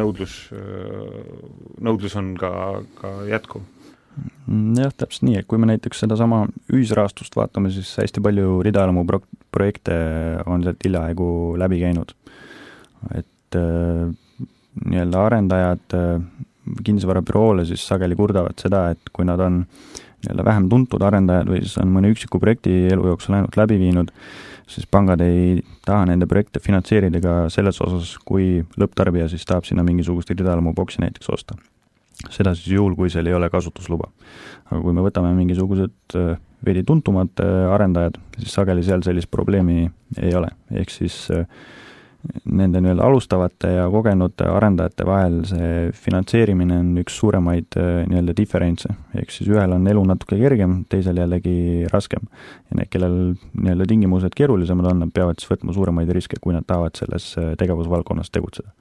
nõudlus, 0.02 0.40
äh, 0.58 1.38
nõudlus 1.86 2.18
on 2.20 2.34
ka, 2.40 2.52
ka 2.98 3.14
jätkuv 3.30 3.62
mm, 4.48 4.74
jah, 4.82 4.96
täpselt 5.04 5.28
nii, 5.30 5.38
et 5.44 5.50
kui 5.50 5.62
me 5.62 5.70
näiteks 5.70 6.02
sedasama 6.06 6.48
ühisrahastust 6.74 7.38
vaatame, 7.38 7.70
siis 7.76 7.94
hästi 8.02 8.24
palju 8.26 8.58
ridaelamu 8.66 9.06
pro-, 9.10 9.22
projekte 9.54 10.00
on 10.50 10.66
sealt 10.66 10.82
hiljaaegu 10.82 11.28
läbi 11.62 11.84
käinud. 11.86 12.18
et 13.14 13.60
äh, 13.60 14.10
nii-öelda 14.90 15.28
arendajad 15.28 15.94
äh, 16.00 16.26
kinnisvarabüroole 16.86 17.66
siis 17.68 17.84
sageli 17.88 18.16
kurdavad 18.16 18.60
seda, 18.62 18.88
et 18.94 19.12
kui 19.14 19.26
nad 19.28 19.42
on 19.44 19.64
nii-öelda 20.24 20.46
vähem 20.48 20.70
tuntud 20.72 21.04
arendajad 21.04 21.50
või 21.52 21.62
siis 21.66 21.76
on 21.82 21.92
mõne 21.92 22.12
üksiku 22.14 22.40
projekti 22.40 22.72
elu 22.94 23.10
jooksul 23.12 23.36
ainult 23.38 23.58
läbi 23.60 23.78
viinud, 23.82 24.14
siis 24.72 24.88
pangad 24.88 25.22
ei 25.26 25.60
taha 25.86 26.08
nende 26.08 26.28
projekte 26.30 26.62
finantseerida 26.64 27.20
ka 27.24 27.36
selles 27.54 27.82
osas, 27.84 28.16
kui 28.26 28.64
lõpptarbija 28.80 29.28
siis 29.32 29.44
tahab 29.50 29.68
sinna 29.68 29.84
mingisugust 29.84 30.32
ridaelamu 30.32 30.74
boksi 30.74 31.04
näiteks 31.04 31.30
osta. 31.30 31.60
seda 32.30 32.54
siis 32.56 32.72
juhul, 32.72 32.96
kui 32.96 33.10
seal 33.10 33.28
ei 33.28 33.34
ole 33.34 33.50
kasutusluba. 33.50 34.08
aga 34.72 34.82
kui 34.82 34.94
me 34.94 35.04
võtame 35.04 35.34
mingisugused 35.36 36.16
äh, 36.16 36.38
veidi 36.66 36.84
tuntumad 36.88 37.40
äh, 37.44 37.68
arendajad, 37.74 38.18
siis 38.38 38.54
sageli 38.54 38.84
seal 38.84 39.04
sellist 39.04 39.32
probleemi 39.32 39.90
ei 40.22 40.36
ole, 40.36 40.48
ehk 40.72 40.90
siis 40.90 41.28
äh, 41.32 41.46
nende 42.44 42.80
nii-öelda 42.82 43.04
alustavate 43.04 43.70
ja 43.74 43.88
kogenud 43.92 44.42
arendajate 44.48 45.06
vahel 45.08 45.42
see 45.48 45.72
finantseerimine 46.06 46.78
on 46.80 46.92
üks 47.02 47.18
suuremaid 47.20 47.76
äh, 47.80 48.04
nii-öelda 48.10 48.36
diferentse, 48.38 48.94
ehk 49.20 49.34
siis 49.34 49.50
ühel 49.52 49.76
on 49.76 49.88
elu 49.92 50.04
natuke 50.08 50.38
kergem, 50.40 50.82
teisel 50.92 51.20
jällegi 51.20 51.90
raskem. 51.92 52.30
ja 52.70 52.80
need, 52.80 52.92
kellel 52.94 53.18
nii-öelda 53.36 53.90
tingimused 53.90 54.38
keerulisemad 54.38 54.92
on, 54.92 55.04
nad 55.04 55.12
peavad 55.16 55.42
siis 55.42 55.52
võtma 55.52 55.76
suuremaid 55.76 56.14
riske, 56.16 56.40
kui 56.42 56.56
nad 56.56 56.68
tahavad 56.68 56.96
selles 57.00 57.34
äh, 57.42 57.54
tegevusvaldkonnas 57.60 58.32
tegutseda. 58.32 58.72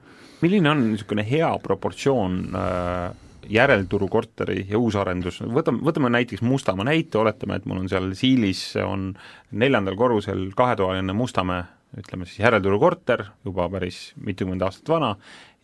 milline 0.43 0.71
on 0.71 0.87
niisugune 0.93 1.27
hea 1.27 1.51
proportsioon 1.63 2.39
äh, 2.55 3.11
järelturu 3.49 4.07
korteri 4.07 4.63
ja 4.69 4.79
uusarendus, 4.79 5.41
võtame, 5.43 5.83
võtame 5.83 6.11
näiteks 6.15 6.43
Mustamäe 6.47 6.87
näite, 6.87 7.19
oletame, 7.19 7.59
et 7.59 7.67
mul 7.67 7.83
on 7.83 7.91
seal 7.91 8.13
Siilis, 8.15 8.69
on 8.79 9.11
neljandal 9.51 9.99
korrusel 9.99 10.47
kahetoaline 10.55 11.15
Mustamäe 11.17 11.65
ütleme 11.97 12.25
siis 12.27 12.41
järelturu 12.41 12.79
korter, 12.81 13.25
juba 13.45 13.67
päris 13.69 14.13
mitukümmend 14.17 14.65
aastat 14.65 14.89
vana, 14.95 15.13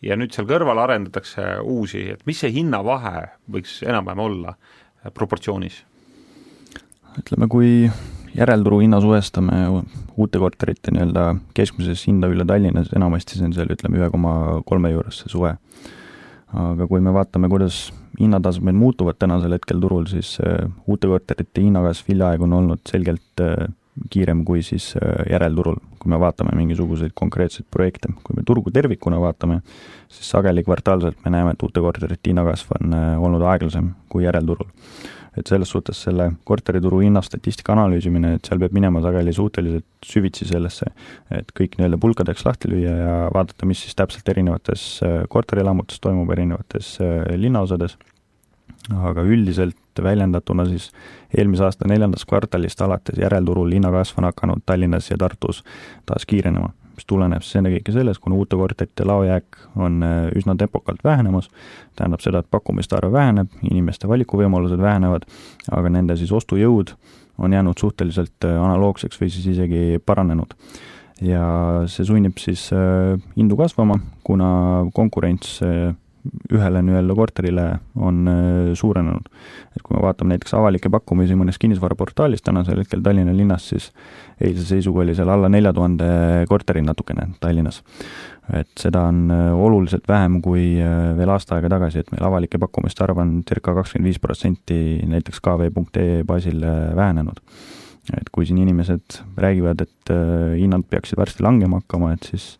ja 0.02 0.16
nüüd 0.18 0.34
seal 0.34 0.48
kõrval 0.48 0.80
arendatakse 0.82 1.58
uusi, 1.62 2.06
et 2.14 2.24
mis 2.28 2.40
see 2.40 2.52
hinnavahe 2.54 3.30
võiks 3.50 3.80
enam-vähem 3.86 4.24
olla 4.26 4.54
äh, 4.54 5.12
proportsioonis? 5.14 5.84
ütleme, 7.18 7.48
kui 7.50 7.90
järelturu 8.36 8.78
hinna 8.84 9.00
suhestame 9.02 9.56
uute 10.20 10.38
korterite 10.38 10.92
nii-öelda 10.94 11.24
keskmises 11.56 12.04
hinda 12.06 12.30
üle 12.30 12.46
Tallinnas, 12.46 12.92
enamasti 12.96 13.38
see 13.38 13.48
on 13.48 13.56
seal 13.56 13.72
ütleme 13.74 13.98
ühe 13.98 14.10
koma 14.12 14.34
kolme 14.68 14.92
juures 14.92 15.22
see 15.22 15.32
suve. 15.32 15.56
aga 16.50 16.86
kui 16.90 17.02
me 17.02 17.12
vaatame, 17.14 17.50
kuidas 17.50 17.88
hinnatasemed 18.20 18.74
muutuvad 18.74 19.18
tänasel 19.18 19.54
hetkel 19.54 19.80
turul, 19.82 20.06
siis 20.10 20.36
äh, 20.42 20.70
uute 20.86 21.10
korterite 21.10 21.62
hinnakasv 21.62 22.10
hiljaaegu 22.10 22.46
on 22.46 22.56
olnud 22.60 22.82
selgelt 22.90 23.42
äh, 23.42 23.68
kiirem 24.10 24.44
kui 24.48 24.62
siis 24.64 24.92
äh, 24.96 25.24
järelturul, 25.30 25.78
kui 26.00 26.10
me 26.12 26.18
vaatame 26.20 26.54
mingisuguseid 26.56 27.12
konkreetseid 27.14 27.68
projekte. 27.70 28.12
kui 28.24 28.36
me 28.36 28.44
turgu 28.46 28.70
tervikuna 28.70 29.20
vaatame, 29.20 29.60
siis 30.08 30.30
sageli 30.30 30.64
kvartaalselt 30.64 31.24
me 31.24 31.34
näeme, 31.34 31.54
et 31.54 31.62
uute 31.62 31.80
korterite 31.84 32.30
hinnakasv 32.30 32.76
on 32.80 32.94
äh, 32.96 33.14
olnud 33.22 33.44
aeglasem 33.52 33.94
kui 34.08 34.24
järelturul. 34.24 34.68
et 35.38 35.46
selles 35.46 35.70
suhtes 35.70 35.94
selle 36.02 36.24
korterituru 36.44 36.98
hinnastatistika 37.04 37.72
analüüsimine, 37.72 38.32
et 38.34 38.48
seal 38.48 38.58
peab 38.58 38.72
minema 38.74 38.98
sageli 39.00 39.32
suhteliselt 39.32 39.86
süvitsi 40.04 40.48
sellesse, 40.48 40.90
et 41.30 41.52
kõik 41.54 41.76
nii-öelda 41.78 42.00
pulkadeks 42.02 42.42
lahti 42.44 42.68
lüüa 42.72 42.96
ja 42.96 43.12
vaadata, 43.34 43.66
mis 43.66 43.84
siis 43.84 43.94
täpselt 43.94 44.28
erinevates 44.28 44.86
äh, 45.06 45.20
korterelamutes 45.30 46.02
toimub, 46.02 46.32
erinevates 46.34 46.96
linnaosades 47.38 47.96
aga 48.88 49.22
üldiselt 49.22 49.76
väljendatuna 50.02 50.64
siis 50.66 50.90
eelmise 51.36 51.64
aasta 51.66 51.88
neljandast 51.88 52.26
kvartalist 52.28 52.80
alates 52.82 53.18
järelturul 53.20 53.72
hinnakasv 53.74 54.18
on 54.18 54.28
hakanud 54.30 54.62
Tallinnas 54.66 55.10
ja 55.10 55.18
Tartus 55.20 55.62
taas 56.08 56.26
kiirenema, 56.26 56.72
mis 56.96 57.06
tuleneb 57.06 57.44
siis 57.44 57.60
ennekõike 57.60 57.92
sellest, 57.94 58.22
kuna 58.24 58.38
uute 58.40 58.56
korterite 58.56 59.06
laojääk 59.06 59.60
on 59.76 60.02
äh, 60.06 60.18
üsna 60.36 60.56
tempokalt 60.58 61.04
vähenemas, 61.04 61.50
tähendab 61.96 62.24
seda, 62.24 62.40
et 62.40 62.50
pakkumiste 62.50 62.96
arv 62.96 63.12
väheneb, 63.12 63.52
inimeste 63.70 64.08
valikuvõimalused 64.08 64.80
vähenevad, 64.80 65.26
aga 65.70 65.92
nende 65.92 66.16
siis 66.16 66.32
ostujõud 66.32 66.94
on 67.40 67.52
jäänud 67.52 67.78
suhteliselt 67.80 68.48
äh, 68.48 68.56
analoogseks 68.62 69.20
või 69.20 69.30
siis 69.32 69.52
isegi 69.54 70.00
paranenud. 70.06 70.56
Ja 71.20 71.44
see 71.92 72.06
sunnib 72.08 72.38
siis 72.40 72.70
äh, 72.72 73.18
hindu 73.36 73.58
kasvama, 73.60 73.98
kuna 74.24 74.52
konkurents 74.96 75.58
ühele 76.52 76.82
nii-öelda 76.84 77.14
korterile 77.16 77.64
on 77.96 78.28
äh, 78.28 78.72
suurenenud. 78.76 79.28
et 79.76 79.82
kui 79.82 79.96
me 79.96 80.02
vaatame 80.04 80.34
näiteks 80.34 80.54
avalikke 80.58 80.90
pakkumisi 80.92 81.36
mõnes 81.38 81.58
kinnisvaraportaalis 81.62 82.42
tänasel 82.44 82.82
hetkel 82.82 83.02
Tallinna 83.04 83.32
linnas, 83.36 83.68
siis 83.72 83.90
eilse 84.40 84.66
seisuga 84.68 85.04
oli 85.04 85.14
seal 85.16 85.30
alla 85.32 85.48
nelja 85.48 85.72
tuhande 85.72 86.10
korteri 86.48 86.82
natukene 86.84 87.28
Tallinnas. 87.40 87.82
et 88.52 88.70
seda 88.78 89.06
on 89.08 89.30
äh, 89.30 89.50
oluliselt 89.54 90.08
vähem 90.08 90.40
kui 90.44 90.76
äh, 90.82 91.16
veel 91.16 91.32
aasta 91.32 91.56
aega 91.56 91.72
tagasi, 91.76 92.04
et 92.04 92.12
meil 92.12 92.26
avalike 92.28 92.58
pakkumiste 92.58 93.04
arv 93.04 93.22
on 93.24 93.40
circa 93.48 93.74
kakskümmend 93.74 94.10
viis 94.10 94.20
protsenti 94.20 94.80
näiteks 95.06 95.40
kv.ee 95.40 96.24
baasil 96.28 96.64
vähenenud 96.96 97.40
et 98.16 98.30
kui 98.32 98.46
siin 98.48 98.58
inimesed 98.58 99.20
räägivad, 99.38 99.82
et 99.84 100.10
hinnad 100.58 100.82
peaksid 100.90 101.18
varsti 101.20 101.44
langema 101.44 101.78
hakkama, 101.78 102.14
et 102.16 102.26
siis 102.26 102.56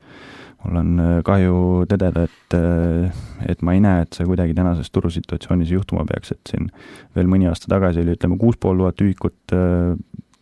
mul 0.64 0.80
on 0.80 0.90
äh, 1.00 1.12
kahju 1.26 1.60
tõdeda, 1.90 2.26
et, 2.28 2.56
äh, 2.56 3.22
et 3.48 3.62
ma 3.66 3.76
ei 3.76 3.84
näe, 3.84 4.04
et 4.04 4.16
see 4.16 4.26
kuidagi 4.28 4.56
tänases 4.56 4.90
turusituatsioonis 4.92 5.72
juhtuma 5.72 6.04
peaks, 6.08 6.34
et 6.36 6.52
siin 6.52 6.68
veel 7.16 7.30
mõni 7.30 7.48
aasta 7.50 7.70
tagasi 7.72 8.02
oli, 8.04 8.16
ütleme, 8.18 8.38
kuus 8.40 8.60
pool 8.60 8.82
tuhat 8.82 9.00
ühikut 9.04 9.56
äh, 9.56 9.94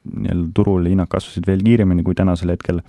nii-öelda 0.09 0.50
turul, 0.57 0.88
hinnad 0.88 1.11
kasvasid 1.12 1.46
veel 1.46 1.62
kiiremini 1.64 2.04
kui 2.07 2.16
tänasel 2.18 2.54
hetkel, 2.54 2.81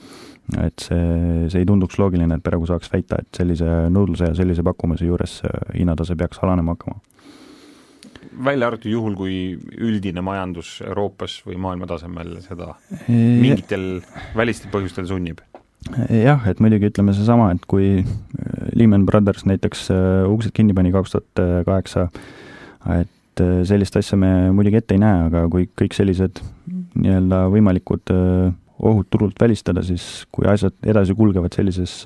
et 0.58 0.82
see, 0.82 1.46
see 1.52 1.62
ei 1.62 1.68
tunduks 1.68 2.00
loogiline, 2.00 2.40
et 2.40 2.46
praegu 2.46 2.70
saaks 2.70 2.90
väita, 2.94 3.20
et 3.22 3.42
sellise 3.42 3.68
nõudluse 3.94 4.32
ja 4.32 4.38
sellise 4.38 4.64
pakkumise 4.66 5.06
juures 5.10 5.42
hinnatase 5.76 6.18
peaks 6.20 6.42
alanema 6.46 6.78
hakkama 6.78 7.02
välja 8.46 8.68
arvatud 8.70 8.92
juhul, 8.92 9.16
kui 9.20 9.36
üldine 9.84 10.22
majandus 10.24 10.78
Euroopas 10.86 11.40
või 11.48 11.58
maailma 11.60 11.88
tasemel 11.90 12.38
seda 12.44 12.74
mingitel 13.10 14.00
välistel 14.38 14.72
põhjustel 14.72 15.10
sunnib? 15.10 15.44
Jah, 15.88 16.44
et 16.50 16.60
muidugi 16.64 16.90
ütleme 16.92 17.14
seesama, 17.16 17.50
et 17.56 17.66
kui 17.70 18.00
äh, 18.02 18.06
Lehman 18.78 19.06
Brothers 19.08 19.46
näiteks 19.50 19.88
äh, 19.94 20.28
uksed 20.30 20.54
kinni 20.56 20.76
pani 20.78 20.92
kaks 20.96 21.16
tuhat 21.16 21.44
kaheksa, 21.68 22.10
et 23.00 23.44
äh, 23.44 23.62
sellist 23.68 23.98
asja 24.00 24.20
me 24.20 24.52
muidugi 24.56 24.82
ette 24.82 24.98
ei 24.98 25.04
näe, 25.04 25.28
aga 25.30 25.46
kui 25.52 25.70
kõik 25.80 25.96
sellised 25.98 26.44
nii-öelda 27.00 27.46
võimalikud 27.54 28.12
ohud 28.80 29.08
turult 29.12 29.40
välistada, 29.40 29.84
siis 29.84 30.26
kui 30.32 30.48
asjad 30.48 30.76
edasi 30.88 31.16
kulgevad 31.16 31.56
sellises 31.56 32.02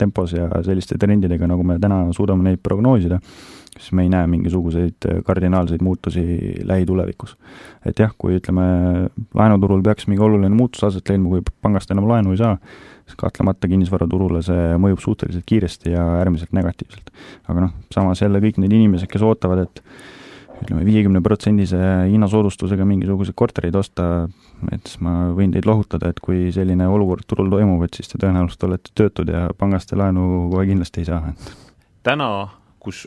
tempos 0.00 0.32
ja 0.32 0.48
selliste 0.64 0.96
trendidega, 1.00 1.48
nagu 1.48 1.64
me 1.66 1.76
täna 1.80 2.00
suudame 2.16 2.46
neid 2.46 2.62
prognoosida, 2.64 3.18
siis 3.74 3.92
me 3.96 4.06
ei 4.06 4.10
näe 4.12 4.28
mingisuguseid 4.32 5.08
kardinaalseid 5.26 5.84
muutusi 5.84 6.24
lähitulevikus. 6.64 7.36
et 7.84 8.00
jah, 8.00 8.12
kui 8.18 8.38
ütleme, 8.38 8.64
laenuturul 9.36 9.82
peaks 9.84 10.08
mingi 10.08 10.24
oluline 10.24 10.54
muutus 10.56 10.84
aset 10.88 11.08
leidma, 11.12 11.28
kui 11.28 11.44
pangast 11.62 11.92
enam 11.92 12.08
laenu 12.08 12.32
ei 12.32 12.40
saa, 12.40 12.56
siis 13.04 13.18
kahtlemata 13.20 13.68
kinnisvaraturule 13.68 14.42
see 14.44 14.74
mõjub 14.80 15.02
suhteliselt 15.02 15.46
kiiresti 15.46 15.92
ja 15.92 16.04
äärmiselt 16.20 16.52
negatiivselt. 16.56 17.10
aga 17.48 17.66
noh, 17.66 17.72
samas 17.94 18.22
jälle 18.22 18.40
kõik 18.44 18.60
need 18.62 18.72
inimesed, 18.72 19.10
kes 19.10 19.24
ootavad, 19.26 19.66
et 19.66 19.82
ütleme, 20.62 20.84
viiekümne 20.86 21.20
protsendise 21.24 21.80
hinnasoodustusega 22.10 22.86
mingisuguseid 22.88 23.36
kortereid 23.36 23.76
osta, 23.76 24.28
et 24.72 24.86
siis 24.86 25.02
ma 25.04 25.30
võin 25.36 25.52
teid 25.52 25.66
lohutada, 25.68 26.12
et 26.12 26.22
kui 26.24 26.48
selline 26.54 26.86
olukord 26.88 27.26
turul 27.28 27.50
toimub, 27.52 27.82
et 27.84 27.98
siis 27.98 28.08
te 28.10 28.20
tõenäoliselt 28.22 28.68
olete 28.68 28.94
töötud 28.94 29.32
ja 29.32 29.48
pangast 29.58 29.90
te 29.90 29.98
laenu 30.00 30.48
kohe 30.54 30.68
kindlasti 30.70 31.04
ei 31.04 31.10
saa, 31.10 31.34
täna, 32.06 32.30
kus 32.80 33.04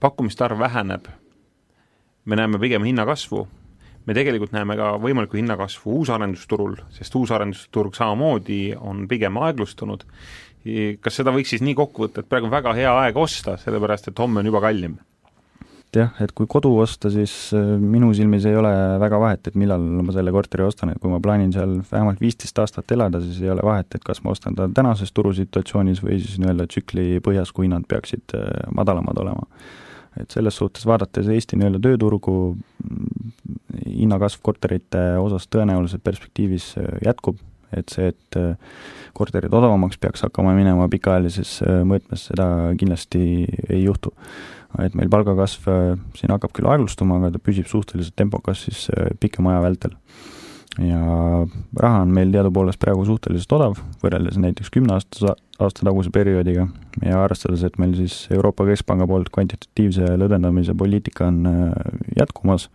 pakkumiste 0.00 0.44
arv 0.44 0.60
väheneb, 0.60 1.08
me 2.24 2.36
näeme 2.36 2.60
pigem 2.60 2.84
hinnakasvu 2.88 3.46
me 4.10 4.16
tegelikult 4.16 4.54
näeme 4.54 4.74
ka 4.78 4.94
võimalikku 5.02 5.38
hinnakasvu 5.38 6.00
uusarendusturul, 6.00 6.74
sest 6.96 7.14
uusarendusturg 7.20 7.94
samamoodi 7.94 8.62
on 8.76 9.06
pigem 9.10 9.38
aeglustunud. 9.38 10.02
kas 11.00 11.16
seda 11.16 11.32
võiks 11.32 11.54
siis 11.54 11.62
nii 11.64 11.76
kokku 11.78 12.04
võtta, 12.04 12.20
et 12.20 12.28
praegu 12.28 12.50
on 12.50 12.52
väga 12.52 12.74
hea 12.76 12.90
aeg 13.04 13.16
osta, 13.16 13.56
sellepärast 13.62 14.10
et 14.10 14.18
homme 14.18 14.42
on 14.42 14.50
juba 14.50 14.60
kallim? 14.66 14.98
jah, 15.94 16.10
et 16.22 16.30
kui 16.36 16.46
kodu 16.46 16.70
osta, 16.78 17.10
siis 17.10 17.32
äh, 17.56 17.72
minu 17.82 18.12
silmis 18.14 18.44
ei 18.46 18.54
ole 18.54 18.70
väga 19.02 19.18
vahet, 19.18 19.48
et 19.50 19.56
millal 19.58 19.82
ma 20.06 20.14
selle 20.14 20.30
korteri 20.34 20.62
ostan, 20.62 20.92
et 20.92 21.00
kui 21.02 21.10
ma 21.10 21.18
plaanin 21.22 21.50
seal 21.54 21.80
vähemalt 21.88 22.22
viisteist 22.22 22.58
aastat 22.62 22.94
elada, 22.94 23.18
siis 23.24 23.40
ei 23.42 23.50
ole 23.50 23.64
vahet, 23.66 23.90
et 23.94 24.06
kas 24.06 24.22
ma 24.22 24.30
ostan 24.34 24.54
ta 24.58 24.68
tänases 24.70 25.10
turusituatsioonis 25.16 26.02
või 26.04 26.20
siis 26.22 26.38
nii-öelda 26.38 26.68
tsükli 26.70 27.08
põhjas, 27.26 27.50
kui 27.54 27.66
hinnad 27.66 27.88
peaksid 27.90 28.36
äh, 28.38 28.50
madalamad 28.76 29.18
olema 29.18 29.48
et 30.18 30.32
selles 30.34 30.56
suhtes 30.56 30.86
vaadates 30.88 31.28
Eesti 31.30 31.58
nii-öelda 31.58 31.80
tööturgu, 31.84 32.34
hinnakasv 33.84 34.42
korterite 34.42 35.02
osas 35.22 35.46
tõenäoliselt 35.52 36.02
perspektiivis 36.06 36.72
äh, 36.80 36.88
jätkub, 37.06 37.38
et 37.76 37.92
see, 37.92 38.10
et 38.10 38.38
äh, 38.38 38.80
korterid 39.16 39.54
odavamaks 39.54 40.00
peaks 40.02 40.24
hakkama 40.26 40.54
minema 40.56 40.88
pikaajalises 40.90 41.60
äh, 41.66 41.82
mõõtmes, 41.86 42.26
seda 42.32 42.48
kindlasti 42.80 43.22
ei 43.68 43.84
juhtu. 43.84 44.14
et 44.78 44.94
meil 44.94 45.08
palgakasv 45.10 45.64
siin 46.14 46.30
hakkab 46.30 46.52
küll 46.54 46.68
aeglustuma, 46.70 47.16
aga 47.18 47.32
ta 47.34 47.40
püsib 47.42 47.66
suhteliselt 47.66 48.14
tempokas 48.16 48.66
siis 48.68 48.84
pikema 49.18 49.56
aja 49.56 49.62
vältel 49.64 49.96
ja 50.78 51.00
raha 51.76 52.02
on 52.04 52.12
meil 52.14 52.30
teadupoolest 52.30 52.78
praegu 52.78 53.02
suhteliselt 53.08 53.52
odav, 53.58 53.80
võrreldes 54.04 54.38
näiteks 54.38 54.70
kümne 54.70 54.94
aasta, 54.94 55.34
aasta 55.60 55.84
taguse 55.86 56.10
perioodiga. 56.14 56.66
Ja 57.04 57.22
arvestades, 57.24 57.64
et 57.66 57.76
meil 57.80 57.94
siis 57.98 58.24
Euroopa 58.34 58.66
Keskpanga 58.68 59.06
poolt 59.10 59.30
kvantitatiivse 59.34 60.14
lõdvendamise 60.20 60.74
poliitika 60.78 61.28
on 61.30 61.44
äh, 61.50 61.92
jätkumas, 62.18 62.68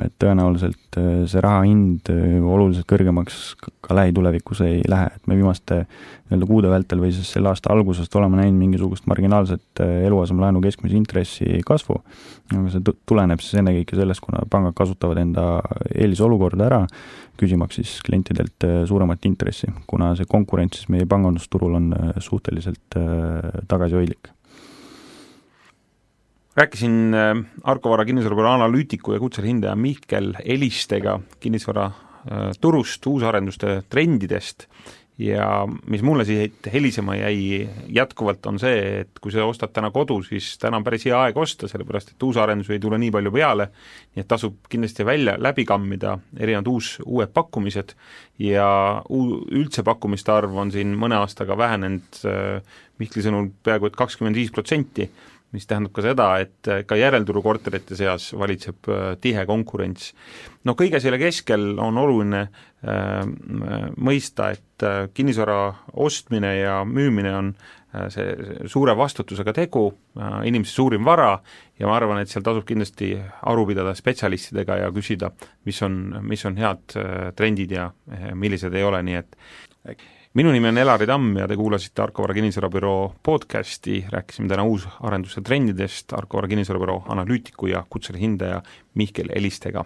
et 0.00 0.14
tõenäoliselt 0.22 0.96
äh, 0.98 1.24
see 1.28 1.42
raha 1.44 1.62
hind 1.66 2.08
äh, 2.12 2.38
oluliselt 2.40 2.86
kõrgemaks 2.90 3.40
ka 3.58 3.96
lähitulevikus 3.96 4.62
ei 4.64 4.80
lähe, 4.88 5.10
et 5.12 5.28
me 5.28 5.36
viimaste 5.36 5.82
nii-öelda 5.84 6.48
kuude 6.48 6.70
vältel 6.72 7.02
või 7.02 7.12
siis 7.14 7.28
selle 7.34 7.50
aasta 7.50 7.72
algusest 7.74 8.14
oleme 8.16 8.40
näinud 8.40 8.58
mingisugust 8.60 9.08
marginaalset 9.10 9.82
äh, 9.84 9.94
eluasemelaenu 10.08 10.62
keskmise 10.64 10.96
intressi 10.98 11.60
kasvu, 11.68 11.98
aga 12.54 12.64
see 12.72 12.94
tuleneb 13.08 13.44
siis 13.44 13.60
ennekõike 13.60 13.98
sellest, 13.98 14.24
kuna 14.24 14.44
pangad 14.50 14.76
kasutavad 14.78 15.20
enda 15.22 15.46
eelisolukorda 15.92 16.68
ära, 16.70 16.82
küsimaks 17.40 17.80
siis 17.80 17.96
klientidelt 18.06 18.64
suuremat 18.88 19.24
intressi, 19.28 19.70
kuna 19.90 20.12
see 20.18 20.28
konkurents 20.30 20.82
siis 20.82 20.92
meie 20.92 21.08
pangandusturul 21.10 21.80
on 21.80 21.90
suhteliselt 22.22 23.00
tagasihoidlik 23.68 24.30
rääkisin 26.56 27.14
äh, 27.14 27.44
Arko 27.62 27.90
Vara 27.90 28.04
kinnisvarabüroo 28.04 28.52
analüütiku 28.52 29.12
ja 29.12 29.20
kutseline 29.20 29.54
hindaja 29.54 29.76
Mihkel 29.76 30.32
Elistega 30.44 31.20
kinnisvara 31.40 31.84
äh, 31.86 33.06
uusarenduste 33.06 33.82
trendidest. 33.88 34.66
Ja 35.18 35.68
mis 35.86 36.02
mulle 36.02 36.24
siit 36.24 36.66
helisema 36.72 37.14
jäi 37.14 37.68
jätkuvalt, 37.88 38.46
on 38.46 38.58
see, 38.58 39.00
et 39.00 39.18
kui 39.20 39.30
sa 39.30 39.44
ostad 39.44 39.70
täna 39.70 39.90
kodu, 39.92 40.16
siis 40.24 40.56
täna 40.58 40.80
on 40.80 40.84
päris 40.84 41.04
hea 41.04 41.18
aeg 41.20 41.36
osta, 41.36 41.68
sellepärast 41.68 42.14
et 42.14 42.22
uusarendusi 42.22 42.72
ei 42.72 42.80
tule 42.80 42.98
nii 42.98 43.10
palju 43.12 43.32
peale, 43.32 43.66
nii 44.16 44.24
et 44.24 44.28
tasub 44.28 44.56
kindlasti 44.72 45.04
välja, 45.06 45.36
läbi 45.38 45.66
kammida 45.68 46.16
erinevad 46.40 46.70
uus, 46.72 46.94
uued 47.04 47.30
pakkumised. 47.36 47.92
Ja 48.40 48.66
uu-, 49.12 49.44
üldse 49.52 49.84
pakkumiste 49.86 50.32
arv 50.32 50.56
on 50.56 50.72
siin 50.72 50.96
mõne 50.98 51.20
aastaga 51.20 51.60
vähenenud 51.60 52.24
äh, 52.24 52.80
Mihkli 52.98 53.22
sõnul 53.24 53.52
peaaegu 53.64 53.88
et 53.88 53.96
kakskümmend 53.98 54.36
viis 54.38 54.50
protsenti 54.54 55.08
mis 55.52 55.68
tähendab 55.68 55.92
ka 55.94 56.04
seda, 56.04 56.28
et 56.42 56.70
äh, 56.70 56.82
ka 56.88 56.96
järelturu 56.96 57.42
korterite 57.44 57.96
seas 57.98 58.30
valitseb 58.38 58.88
äh, 58.88 59.02
tihe 59.20 59.44
konkurents. 59.48 60.12
no 60.64 60.74
kõige 60.78 61.00
selle 61.02 61.18
keskel 61.20 61.74
on 61.82 61.98
oluline 62.00 62.42
äh, 62.46 63.20
mõista, 64.00 64.52
et 64.56 65.14
kinnisvara 65.14 65.58
ostmine 66.02 66.56
ja 66.56 66.80
müümine 66.84 67.32
on 67.38 67.52
see 68.10 68.32
suure 68.72 68.96
vastutusega 68.98 69.52
tegu 69.54 69.82
inimese 70.48 70.72
suurim 70.72 71.04
vara 71.04 71.36
ja 71.78 71.86
ma 71.86 71.94
arvan, 71.94 72.22
et 72.22 72.32
seal 72.32 72.42
tasub 72.42 72.64
kindlasti 72.66 73.12
aru 73.52 73.66
pidada 73.68 73.92
spetsialistidega 73.94 74.78
ja 74.80 74.88
küsida, 74.96 75.28
mis 75.68 75.78
on, 75.86 76.00
mis 76.26 76.42
on 76.48 76.56
head 76.58 76.96
trendid 77.38 77.76
ja 77.76 77.90
millised 78.34 78.74
ei 78.74 78.82
ole, 78.88 79.04
nii 79.06 79.20
et 79.20 79.38
minu 80.34 80.52
nimi 80.52 80.68
on 80.68 80.78
Elari 80.80 81.06
Tamm 81.06 81.36
ja 81.36 81.46
te 81.48 81.56
kuulasite 81.60 82.02
Arko 82.02 82.22
Vara 82.24 82.34
kinnisvarabüroo 82.34 83.14
podcasti, 83.22 83.98
rääkisime 84.12 84.48
täna 84.48 84.64
uusarenduste 84.64 85.42
trendidest 85.44 86.12
Arko 86.16 86.38
Vara 86.38 86.48
kinnisvarabüroo 86.48 87.02
analüütiku 87.12 87.68
ja 87.68 87.84
kutseline 87.90 88.22
hindaja 88.22 88.62
Mihkel 88.94 89.28
Elistega. 89.34 89.84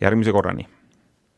järgmise 0.00 0.32
korrani! 0.32 0.68